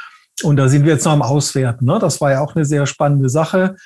Und 0.42 0.56
da 0.56 0.68
sind 0.68 0.84
wir 0.84 0.92
jetzt 0.92 1.04
noch 1.04 1.12
am 1.12 1.22
Auswerten. 1.22 1.86
Ne? 1.86 1.98
Das 1.98 2.20
war 2.20 2.30
ja 2.30 2.40
auch 2.40 2.54
eine 2.54 2.64
sehr 2.64 2.86
spannende 2.86 3.28
Sache, 3.28 3.76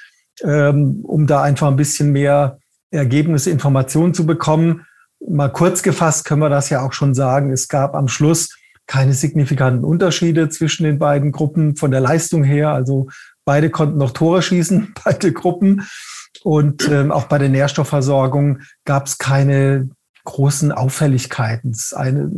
ähm, 0.42 1.00
um 1.04 1.26
da 1.26 1.42
einfach 1.42 1.68
ein 1.68 1.76
bisschen 1.76 2.12
mehr 2.12 2.58
Ergebnisse, 2.90 3.50
Informationen 3.50 4.14
zu 4.14 4.26
bekommen. 4.26 4.84
Mal 5.26 5.48
kurz 5.48 5.82
gefasst 5.82 6.24
können 6.24 6.42
wir 6.42 6.50
das 6.50 6.68
ja 6.68 6.84
auch 6.84 6.92
schon 6.92 7.14
sagen. 7.14 7.52
Es 7.52 7.68
gab 7.68 7.94
am 7.94 8.08
Schluss 8.08 8.50
keine 8.86 9.14
signifikanten 9.14 9.84
Unterschiede 9.84 10.48
zwischen 10.48 10.84
den 10.84 10.98
beiden 10.98 11.32
Gruppen 11.32 11.76
von 11.76 11.90
der 11.90 12.00
Leistung 12.00 12.44
her. 12.44 12.70
Also 12.70 13.08
beide 13.44 13.70
konnten 13.70 13.98
noch 13.98 14.10
Tore 14.10 14.42
schießen, 14.42 14.94
beide 15.04 15.32
Gruppen. 15.32 15.86
Und 16.44 16.88
ähm, 16.88 17.12
auch 17.12 17.24
bei 17.24 17.38
der 17.38 17.48
Nährstoffversorgung 17.48 18.60
gab 18.84 19.06
es 19.06 19.18
keine 19.18 19.90
großen 20.24 20.72
Auffälligkeiten. 20.72 21.76
Eine, 21.94 22.30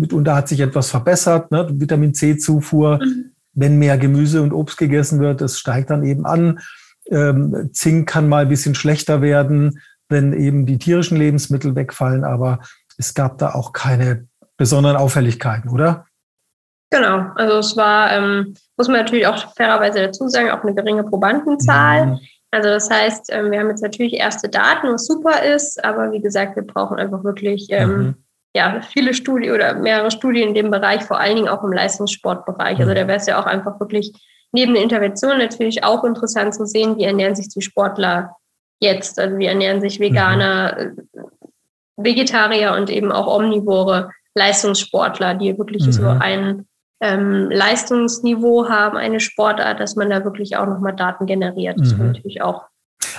mitunter 0.00 0.34
hat 0.34 0.48
sich 0.48 0.60
etwas 0.60 0.90
verbessert, 0.90 1.50
ne? 1.50 1.68
Vitamin 1.72 2.14
C-Zufuhr, 2.14 2.98
mhm. 2.98 3.32
wenn 3.54 3.78
mehr 3.78 3.98
Gemüse 3.98 4.42
und 4.42 4.52
Obst 4.52 4.78
gegessen 4.78 5.20
wird, 5.20 5.40
das 5.40 5.58
steigt 5.58 5.90
dann 5.90 6.04
eben 6.04 6.26
an. 6.26 6.60
Ähm, 7.10 7.70
Zink 7.72 8.08
kann 8.08 8.28
mal 8.28 8.42
ein 8.42 8.48
bisschen 8.48 8.74
schlechter 8.74 9.22
werden, 9.22 9.80
wenn 10.08 10.32
eben 10.32 10.66
die 10.66 10.78
tierischen 10.78 11.16
Lebensmittel 11.16 11.74
wegfallen, 11.74 12.24
aber 12.24 12.60
es 12.98 13.14
gab 13.14 13.38
da 13.38 13.54
auch 13.54 13.72
keine 13.72 14.26
besonderen 14.56 14.96
Auffälligkeiten, 14.96 15.70
oder? 15.70 16.06
Genau, 16.90 17.30
also 17.36 17.58
es 17.58 17.76
war, 17.76 18.12
ähm, 18.12 18.54
muss 18.76 18.88
man 18.88 18.98
natürlich 18.98 19.26
auch 19.26 19.54
fairerweise 19.54 20.00
dazu 20.00 20.28
sagen, 20.28 20.50
auch 20.50 20.62
eine 20.62 20.74
geringe 20.74 21.04
Probandenzahl. 21.04 22.06
Mhm. 22.06 22.20
Also 22.50 22.68
das 22.68 22.90
heißt, 22.90 23.26
ähm, 23.30 23.50
wir 23.50 23.60
haben 23.60 23.70
jetzt 23.70 23.82
natürlich 23.82 24.14
erste 24.14 24.48
Daten, 24.48 24.92
was 24.92 25.06
super 25.06 25.42
ist, 25.42 25.82
aber 25.84 26.10
wie 26.12 26.20
gesagt, 26.20 26.56
wir 26.56 26.64
brauchen 26.64 26.98
einfach 26.98 27.22
wirklich 27.22 27.68
ähm, 27.70 27.96
mhm. 27.96 28.14
ja, 28.54 28.80
viele 28.82 29.14
Studien 29.14 29.54
oder 29.54 29.74
mehrere 29.74 30.10
Studien 30.10 30.48
in 30.48 30.54
dem 30.54 30.70
Bereich, 30.70 31.02
vor 31.02 31.20
allen 31.20 31.36
Dingen 31.36 31.48
auch 31.48 31.62
im 31.62 31.72
Leistungssportbereich. 31.72 32.78
Also 32.80 32.90
mhm. 32.90 32.96
da 32.96 33.06
wäre 33.06 33.18
es 33.18 33.26
ja 33.26 33.40
auch 33.40 33.46
einfach 33.46 33.78
wirklich 33.78 34.12
neben 34.52 34.74
der 34.74 34.82
Intervention 34.82 35.38
natürlich 35.38 35.84
auch 35.84 36.02
interessant 36.02 36.54
zu 36.54 36.66
sehen, 36.66 36.96
wie 36.96 37.04
ernähren 37.04 37.36
sich 37.36 37.48
die 37.48 37.62
Sportler 37.62 38.36
jetzt. 38.80 39.20
Also 39.20 39.38
wie 39.38 39.46
ernähren 39.46 39.80
sich 39.80 40.00
Veganer, 40.00 40.92
mhm. 41.14 41.24
Vegetarier 41.96 42.72
und 42.72 42.90
eben 42.90 43.12
auch 43.12 43.26
Omnivore 43.26 44.10
Leistungssportler, 44.34 45.34
die 45.34 45.56
wirklich 45.58 45.86
mhm. 45.86 45.92
so 45.92 46.06
ein 46.06 46.66
ähm, 47.00 47.48
Leistungsniveau 47.50 48.68
haben, 48.68 48.96
eine 48.96 49.20
Sportart, 49.20 49.80
dass 49.80 49.96
man 49.96 50.10
da 50.10 50.24
wirklich 50.24 50.56
auch 50.56 50.66
nochmal 50.66 50.94
Daten 50.94 51.26
generiert. 51.26 51.78
Das 51.80 51.94
mhm. 51.94 52.08
natürlich 52.08 52.42
auch. 52.42 52.64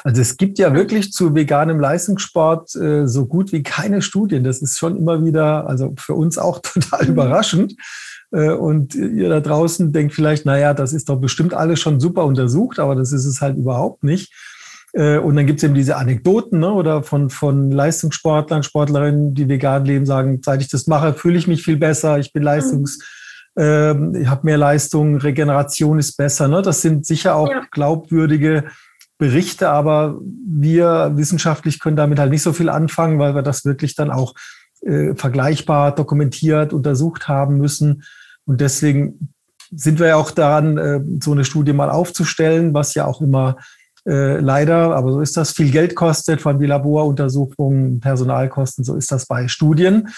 Also 0.03 0.21
es 0.21 0.37
gibt 0.37 0.59
ja 0.59 0.73
wirklich 0.73 1.11
zu 1.11 1.35
veganem 1.35 1.79
Leistungssport 1.79 2.75
äh, 2.75 3.07
so 3.07 3.25
gut 3.25 3.51
wie 3.51 3.63
keine 3.63 4.01
Studien. 4.01 4.43
Das 4.43 4.61
ist 4.61 4.77
schon 4.77 4.97
immer 4.97 5.23
wieder, 5.25 5.67
also 5.67 5.93
für 5.97 6.13
uns 6.13 6.37
auch 6.37 6.59
total 6.63 7.05
mhm. 7.05 7.11
überraschend. 7.11 7.75
Äh, 8.31 8.51
und 8.51 8.93
ihr 8.95 9.29
da 9.29 9.39
draußen 9.39 9.91
denkt 9.91 10.13
vielleicht, 10.13 10.45
naja, 10.45 10.73
das 10.73 10.93
ist 10.93 11.09
doch 11.09 11.19
bestimmt 11.19 11.53
alles 11.53 11.79
schon 11.79 11.99
super 11.99 12.25
untersucht, 12.25 12.79
aber 12.79 12.95
das 12.95 13.11
ist 13.11 13.25
es 13.25 13.41
halt 13.41 13.57
überhaupt 13.57 14.03
nicht. 14.03 14.31
Äh, 14.93 15.17
und 15.17 15.35
dann 15.35 15.47
gibt 15.47 15.59
es 15.59 15.63
eben 15.63 15.73
diese 15.73 15.97
Anekdoten 15.97 16.59
ne, 16.59 16.71
oder 16.71 17.01
von, 17.01 17.29
von 17.31 17.71
Leistungssportlern, 17.71 18.61
Sportlerinnen, 18.61 19.33
die 19.33 19.49
vegan 19.49 19.85
leben, 19.85 20.05
sagen, 20.05 20.39
seit 20.43 20.61
ich 20.61 20.69
das 20.69 20.85
mache, 20.85 21.13
fühle 21.13 21.37
ich 21.37 21.47
mich 21.47 21.63
viel 21.63 21.77
besser, 21.77 22.19
ich 22.19 22.31
bin 22.31 22.43
mhm. 22.43 22.47
leistungs... 22.47 22.99
Ähm, 23.57 24.15
ich 24.15 24.27
habe 24.27 24.45
mehr 24.45 24.57
Leistung, 24.57 25.17
Regeneration 25.17 25.99
ist 25.99 26.17
besser. 26.17 26.47
Ne? 26.47 26.61
Das 26.61 26.81
sind 26.81 27.05
sicher 27.05 27.35
auch 27.35 27.49
ja. 27.49 27.61
glaubwürdige 27.71 28.65
Berichte, 29.17 29.69
aber 29.69 30.19
wir 30.47 31.11
wissenschaftlich 31.15 31.79
können 31.79 31.95
damit 31.95 32.17
halt 32.17 32.31
nicht 32.31 32.41
so 32.41 32.53
viel 32.53 32.69
anfangen, 32.69 33.19
weil 33.19 33.35
wir 33.35 33.43
das 33.43 33.65
wirklich 33.65 33.95
dann 33.95 34.09
auch 34.09 34.33
äh, 34.81 35.13
vergleichbar 35.15 35.93
dokumentiert, 35.93 36.73
untersucht 36.73 37.27
haben 37.27 37.57
müssen. 37.57 38.03
Und 38.45 38.61
deswegen 38.61 39.33
sind 39.73 39.99
wir 39.99 40.07
ja 40.07 40.15
auch 40.15 40.31
daran, 40.31 40.77
äh, 40.77 41.01
so 41.21 41.33
eine 41.33 41.45
Studie 41.45 41.73
mal 41.73 41.89
aufzustellen, 41.89 42.73
was 42.73 42.95
ja 42.95 43.05
auch 43.05 43.21
immer 43.21 43.57
äh, 44.07 44.39
leider, 44.39 44.95
aber 44.95 45.11
so 45.11 45.21
ist 45.21 45.37
das, 45.37 45.51
viel 45.51 45.69
Geld 45.69 45.95
kostet, 45.95 46.41
von 46.41 46.53
allem 46.53 46.61
die 46.61 46.67
Laboruntersuchungen, 46.67 47.99
Personalkosten, 47.99 48.83
so 48.83 48.95
ist 48.95 49.11
das 49.11 49.27
bei 49.27 49.47
Studien. 49.47 50.09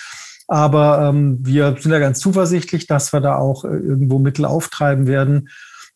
Aber 0.48 1.10
ähm, 1.10 1.38
wir 1.42 1.76
sind 1.80 1.92
ja 1.92 2.00
ganz 2.00 2.20
zuversichtlich, 2.20 2.88
dass 2.88 3.14
wir 3.14 3.22
da 3.22 3.38
auch 3.38 3.66
äh, 3.66 3.70
irgendwo 3.70 4.20
Mittel 4.20 4.46
auftreiben 4.46 5.08
werden, 5.08 5.50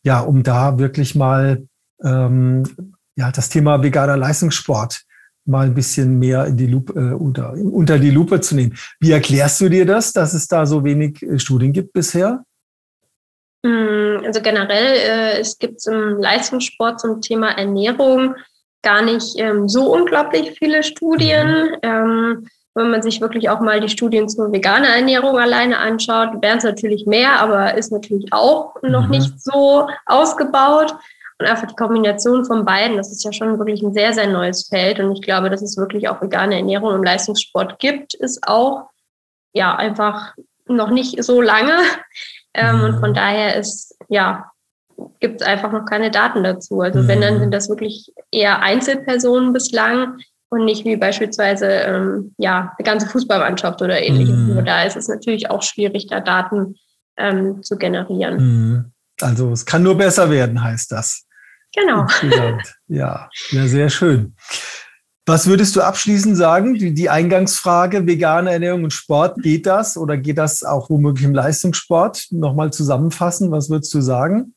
ja, 0.04 0.20
um 0.20 0.44
da 0.44 0.80
wirklich 0.80 1.16
mal 1.16 1.68
ähm, 2.04 2.64
ja, 3.16 3.32
das 3.32 3.50
Thema 3.50 3.84
veganer 3.84 4.18
Leistungssport 4.18 5.04
mal 5.46 5.66
ein 5.66 5.74
bisschen 5.74 6.20
mehr 6.20 6.46
in 6.46 6.58
die 6.58 6.68
Lupe, 6.68 6.94
äh, 6.94 7.14
unter, 7.14 7.54
unter 7.54 8.00
die 8.00 8.12
Lupe 8.12 8.42
zu 8.42 8.56
nehmen. 8.56 8.78
Wie 9.00 9.12
erklärst 9.12 9.62
du 9.62 9.70
dir 9.70 9.86
das, 9.86 10.14
dass 10.14 10.34
es 10.34 10.48
da 10.48 10.66
so 10.66 10.84
wenig 10.84 11.22
äh, 11.24 11.40
Studien 11.40 11.74
gibt 11.74 11.94
bisher? 11.94 12.44
Hm, 13.66 14.22
also 14.26 14.42
generell, 14.42 14.96
äh, 14.96 15.40
es 15.40 15.58
gibt 15.58 15.86
im 15.88 16.18
Leistungssport 16.20 17.00
zum 17.00 17.22
Thema 17.22 17.52
Ernährung 17.52 18.36
gar 18.84 19.02
nicht 19.02 19.40
ähm, 19.40 19.68
so 19.68 19.92
unglaublich 19.92 20.58
viele 20.58 20.84
Studien. 20.84 21.48
Mhm. 21.48 21.78
Ähm, 21.82 22.48
wenn 22.78 22.92
man 22.92 23.02
sich 23.02 23.20
wirklich 23.20 23.50
auch 23.50 23.60
mal 23.60 23.82
die 23.82 23.90
Studien 23.90 24.30
zur 24.30 24.52
veganer 24.52 24.90
Ernährung 24.90 25.38
alleine 25.38 25.80
anschaut, 25.80 26.42
wären 26.42 26.60
es 26.60 26.64
natürlich 26.64 27.06
mehr, 27.06 27.40
aber 27.40 27.74
ist 27.74 27.92
natürlich 27.92 28.32
auch 28.32 28.76
noch 28.82 29.06
mhm. 29.06 29.12
nicht 29.12 29.42
so 29.42 29.88
ausgebaut. 30.06 30.96
Und 31.40 31.46
einfach 31.46 31.68
die 31.68 31.76
Kombination 31.76 32.46
von 32.46 32.66
beiden, 32.66 32.98
das 32.98 33.12
ist 33.12 33.24
ja 33.24 33.32
schon 33.32 33.60
wirklich 33.60 33.84
ein 33.84 33.94
sehr, 33.94 34.14
sehr 34.14 34.28
neues 34.28 34.68
Feld. 34.68 35.00
Und 35.00 35.12
ich 35.12 35.22
glaube, 35.22 35.52
dass 35.52 35.62
es 35.62 35.78
wirklich 35.78 36.10
auch 36.10 36.22
vegane 36.22 36.56
Ernährung 36.56 36.96
im 36.96 37.04
Leistungssport 37.04 37.78
gibt, 37.78 38.16
ist 38.16 38.48
auch 38.48 38.90
ja 39.54 39.76
einfach 39.76 40.34
noch 40.68 40.90
nicht 40.90 41.24
so 41.24 41.42
lange. 41.42 41.78
Ähm, 42.54 42.84
und 42.84 43.00
von 43.00 43.12
mhm. 43.12 43.14
daher 43.14 43.56
ist, 43.56 43.96
ja, 44.10 44.52
gibt 45.20 45.42
es 45.42 45.48
einfach 45.48 45.72
noch 45.72 45.86
keine 45.86 46.10
Daten 46.10 46.44
dazu. 46.44 46.82
Also 46.82 47.08
wenn, 47.08 47.22
dann 47.22 47.36
mhm. 47.36 47.40
sind 47.42 47.54
das 47.54 47.70
wirklich 47.70 48.12
eher 48.32 48.64
Einzelpersonen 48.64 49.54
bislang, 49.54 50.18
und 50.50 50.66
nicht 50.66 50.86
wie 50.86 50.96
beispielsweise 50.96 51.68
ähm, 51.68 52.34
ja, 52.38 52.74
eine 52.78 52.86
ganze 52.86 53.08
Fußballmannschaft 53.08 53.82
oder 53.82 54.02
ähnliches. 54.02 54.36
Mm. 54.36 54.54
Nur 54.54 54.62
da 54.64 54.84
ist 54.84 54.96
es 54.96 55.08
natürlich 55.08 55.50
auch 55.50 55.62
schwierig, 55.62 56.08
da 56.08 56.20
Daten 56.20 56.76
ähm, 57.18 57.62
zu 57.64 57.78
generieren. 57.78 58.38
Mm. 58.38 58.92
Also 59.22 59.52
es 59.52 59.66
kann 59.66 59.84
nur 59.84 59.98
besser 59.98 60.30
werden, 60.30 60.64
heißt 60.64 60.92
das. 60.92 61.26
Genau. 61.76 62.06
Ja, 62.88 63.30
ja, 63.50 63.68
sehr 63.68 63.90
schön. 63.90 64.36
Was 65.26 65.46
würdest 65.48 65.76
du 65.76 65.82
abschließend 65.82 66.38
sagen? 66.38 66.76
Die, 66.76 66.94
die 66.94 67.10
Eingangsfrage, 67.10 68.08
vegane 68.08 68.52
Ernährung 68.54 68.86
und 68.86 68.94
Sport, 68.94 69.36
geht 69.44 69.66
das 69.66 69.98
oder 69.98 70.16
geht 70.16 70.38
das 70.38 70.64
auch 70.64 70.90
womöglich 70.90 71.26
im 71.26 71.36
Leistungssport? 71.36 72.28
Nochmal 72.32 72.72
zusammenfassen, 72.72 73.52
was 73.52 73.70
würdest 73.70 73.94
du 73.94 74.00
sagen? 74.00 74.56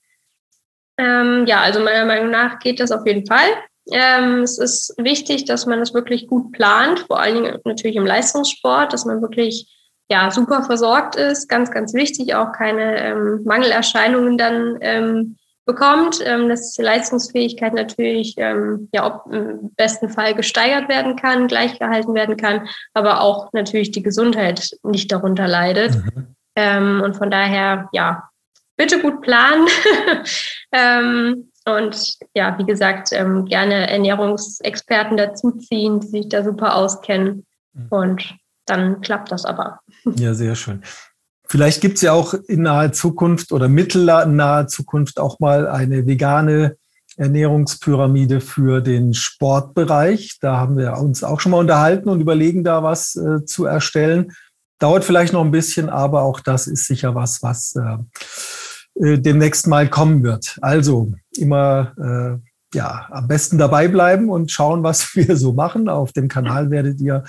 Ähm, 0.97 1.45
ja, 1.47 1.61
also 1.63 1.81
meiner 1.81 2.07
Meinung 2.07 2.31
nach 2.31 2.61
geht 2.61 2.79
das 2.79 2.93
auf 2.93 3.05
jeden 3.05 3.27
Fall. 3.27 3.49
Ähm, 3.93 4.43
es 4.43 4.59
ist 4.59 4.95
wichtig, 4.99 5.45
dass 5.45 5.67
man 5.67 5.79
das 5.79 5.95
wirklich 5.95 6.27
gut 6.27 6.53
plant, 6.53 7.01
vor 7.01 7.21
allen 7.21 7.35
Dingen 7.35 7.59
natürlich 7.65 7.97
im 7.97 8.07
Leistungssport, 8.07 8.93
dass 8.93 9.05
man 9.05 9.23
wirklich 9.23 9.67
ja, 10.11 10.31
super 10.31 10.63
versorgt 10.65 11.17
ist. 11.17 11.49
Ganz, 11.49 11.71
ganz 11.71 11.95
wichtig, 11.95 12.35
auch 12.35 12.53
keine 12.53 12.99
ähm, 12.99 13.43
Mangelerscheinungen 13.45 14.37
dann 14.37 14.79
ähm, 14.81 15.37
bekommt, 15.65 16.21
ähm, 16.25 16.49
dass 16.49 16.73
die 16.73 16.83
Leistungsfähigkeit 16.83 17.75
natürlich 17.75 18.35
ähm, 18.39 18.89
ja, 18.93 19.07
ob, 19.07 19.33
im 19.33 19.73
besten 19.77 20.09
Fall 20.09 20.35
gesteigert 20.35 20.89
werden 20.89 21.15
kann, 21.15 21.47
gleichgehalten 21.47 22.15
werden 22.15 22.37
kann, 22.37 22.69
aber 22.93 23.21
auch 23.21 23.53
natürlich 23.53 23.93
die 23.93 24.03
Gesundheit 24.03 24.71
nicht 24.83 25.13
darunter 25.13 25.47
leidet. 25.47 25.95
Mhm. 25.95 26.35
Ähm, 26.57 27.03
und 27.05 27.17
von 27.17 27.31
daher, 27.31 27.89
ja, 27.93 28.29
bitte 28.77 29.01
gut 29.01 29.21
planen. 29.23 29.69
und 31.77 32.19
ja, 32.35 32.59
wie 32.59 32.65
gesagt, 32.65 33.11
ähm, 33.13 33.45
gerne 33.47 33.91
Ernährungsexperten 33.91 35.17
dazuziehen, 35.17 36.01
die 36.01 36.07
sich 36.07 36.29
da 36.29 36.45
super 36.45 36.77
auskennen. 36.77 37.47
Mhm. 37.73 37.87
Und 37.91 38.35
dann 38.67 39.01
klappt 39.01 39.33
das 39.33 39.45
aber. 39.45 39.81
Ja, 40.17 40.35
sehr 40.35 40.55
schön. 40.55 40.83
Vielleicht 41.49 41.81
gibt 41.81 41.97
es 41.97 42.03
ja 42.03 42.13
auch 42.13 42.33
in 42.33 42.63
naher 42.63 42.93
Zukunft 42.93 43.51
oder 43.51 43.69
mittelnaher 43.69 44.69
Zukunft 44.69 45.19
auch 45.19 45.41
mal 45.41 45.67
eine 45.67 46.07
vegane 46.07 46.77
Ernährungspyramide 47.17 48.41
für 48.41 48.81
den 48.81 49.15
Sportbereich. 49.15 50.39
Da 50.41 50.59
haben 50.59 50.79
wir 50.79 50.97
uns 50.99 51.25
auch 51.25 51.41
schon 51.41 51.51
mal 51.51 51.59
unterhalten 51.59 52.09
und 52.09 52.21
überlegen, 52.21 52.63
da 52.63 52.85
was 52.85 53.17
äh, 53.17 53.45
zu 53.45 53.65
erstellen. 53.65 54.33
Dauert 54.79 55.05
vielleicht 55.05 55.33
noch 55.33 55.45
ein 55.45 55.51
bisschen, 55.51 55.91
aber 55.91 56.23
auch 56.23 56.39
das 56.39 56.69
ist 56.69 56.87
sicher 56.87 57.17
was, 57.17 57.43
was 57.43 57.75
äh, 57.75 57.99
äh, 59.03 59.19
demnächst 59.19 59.67
mal 59.67 59.89
kommen 59.89 60.23
wird. 60.23 60.59
Also 60.61 61.13
immer 61.37 61.93
äh, 61.99 62.77
ja 62.77 63.07
am 63.11 63.29
besten 63.29 63.59
dabei 63.59 63.89
bleiben 63.89 64.31
und 64.31 64.51
schauen, 64.51 64.83
was 64.83 65.15
wir 65.17 65.37
so 65.37 65.53
machen. 65.53 65.89
Auf 65.89 66.13
dem 66.13 66.29
Kanal 66.29 66.71
werdet 66.71 67.01
ihr 67.01 67.25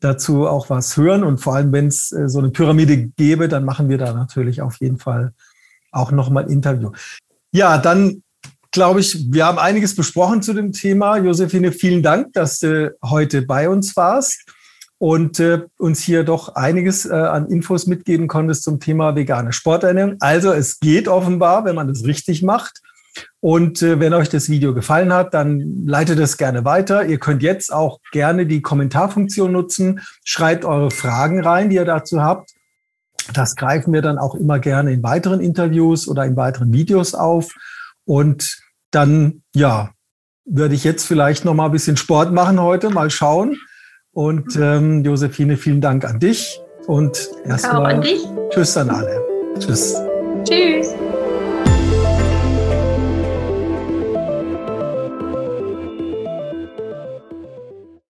dazu 0.00 0.46
auch 0.46 0.70
was 0.70 0.96
hören 0.96 1.24
und 1.24 1.38
vor 1.38 1.56
allem, 1.56 1.72
wenn 1.72 1.86
es 1.86 2.10
äh, 2.12 2.28
so 2.28 2.38
eine 2.38 2.50
Pyramide 2.50 2.96
gäbe, 2.96 3.48
dann 3.48 3.64
machen 3.64 3.88
wir 3.88 3.98
da 3.98 4.12
natürlich 4.12 4.62
auf 4.62 4.76
jeden 4.80 4.98
Fall 4.98 5.34
auch 5.92 6.10
nochmal 6.10 6.44
ein 6.44 6.50
Interview. 6.50 6.92
Ja, 7.52 7.76
dann 7.78 8.22
glaube 8.70 9.00
ich, 9.00 9.32
wir 9.32 9.44
haben 9.44 9.58
einiges 9.58 9.94
besprochen 9.94 10.40
zu 10.42 10.54
dem 10.54 10.72
Thema. 10.72 11.18
Josephine, 11.18 11.72
vielen 11.72 12.02
Dank, 12.02 12.32
dass 12.32 12.60
du 12.60 12.96
heute 13.02 13.42
bei 13.42 13.68
uns 13.68 13.96
warst 13.96 14.44
und 15.00 15.40
äh, 15.40 15.62
uns 15.78 16.02
hier 16.02 16.24
doch 16.24 16.56
einiges 16.56 17.06
äh, 17.06 17.14
an 17.14 17.46
Infos 17.46 17.86
mitgeben 17.86 18.28
konntest 18.28 18.64
zum 18.64 18.80
Thema 18.80 19.16
vegane 19.16 19.54
Sporternährung. 19.54 20.16
Also 20.20 20.52
es 20.52 20.78
geht 20.78 21.08
offenbar, 21.08 21.64
wenn 21.64 21.74
man 21.74 21.88
das 21.88 22.04
richtig 22.04 22.42
macht. 22.42 22.82
Und 23.40 23.80
äh, 23.80 23.98
wenn 23.98 24.12
euch 24.12 24.28
das 24.28 24.50
Video 24.50 24.74
gefallen 24.74 25.10
hat, 25.10 25.32
dann 25.32 25.86
leitet 25.86 26.18
es 26.18 26.36
gerne 26.36 26.66
weiter. 26.66 27.06
Ihr 27.06 27.18
könnt 27.18 27.42
jetzt 27.42 27.72
auch 27.72 28.00
gerne 28.12 28.44
die 28.44 28.60
Kommentarfunktion 28.60 29.50
nutzen. 29.50 30.00
Schreibt 30.22 30.66
eure 30.66 30.90
Fragen 30.90 31.42
rein, 31.42 31.70
die 31.70 31.76
ihr 31.76 31.86
dazu 31.86 32.22
habt. 32.22 32.50
Das 33.32 33.56
greifen 33.56 33.94
wir 33.94 34.02
dann 34.02 34.18
auch 34.18 34.34
immer 34.34 34.58
gerne 34.58 34.92
in 34.92 35.02
weiteren 35.02 35.40
Interviews 35.40 36.08
oder 36.08 36.26
in 36.26 36.36
weiteren 36.36 36.74
Videos 36.74 37.14
auf. 37.14 37.54
Und 38.04 38.60
dann 38.90 39.44
ja, 39.54 39.92
würde 40.44 40.74
ich 40.74 40.84
jetzt 40.84 41.06
vielleicht 41.06 41.46
noch 41.46 41.54
mal 41.54 41.66
ein 41.66 41.72
bisschen 41.72 41.96
Sport 41.96 42.34
machen 42.34 42.60
heute, 42.60 42.90
mal 42.90 43.08
schauen. 43.08 43.56
Und 44.12 44.56
ähm, 44.56 45.04
Josephine, 45.04 45.56
vielen 45.56 45.80
Dank 45.80 46.04
an 46.04 46.18
dich 46.18 46.60
und 46.86 47.30
erstmal 47.44 48.00
Tschüss 48.50 48.76
an 48.76 48.90
alle. 48.90 49.22
Tschüss. 49.58 49.96
Tschüss. 50.44 50.94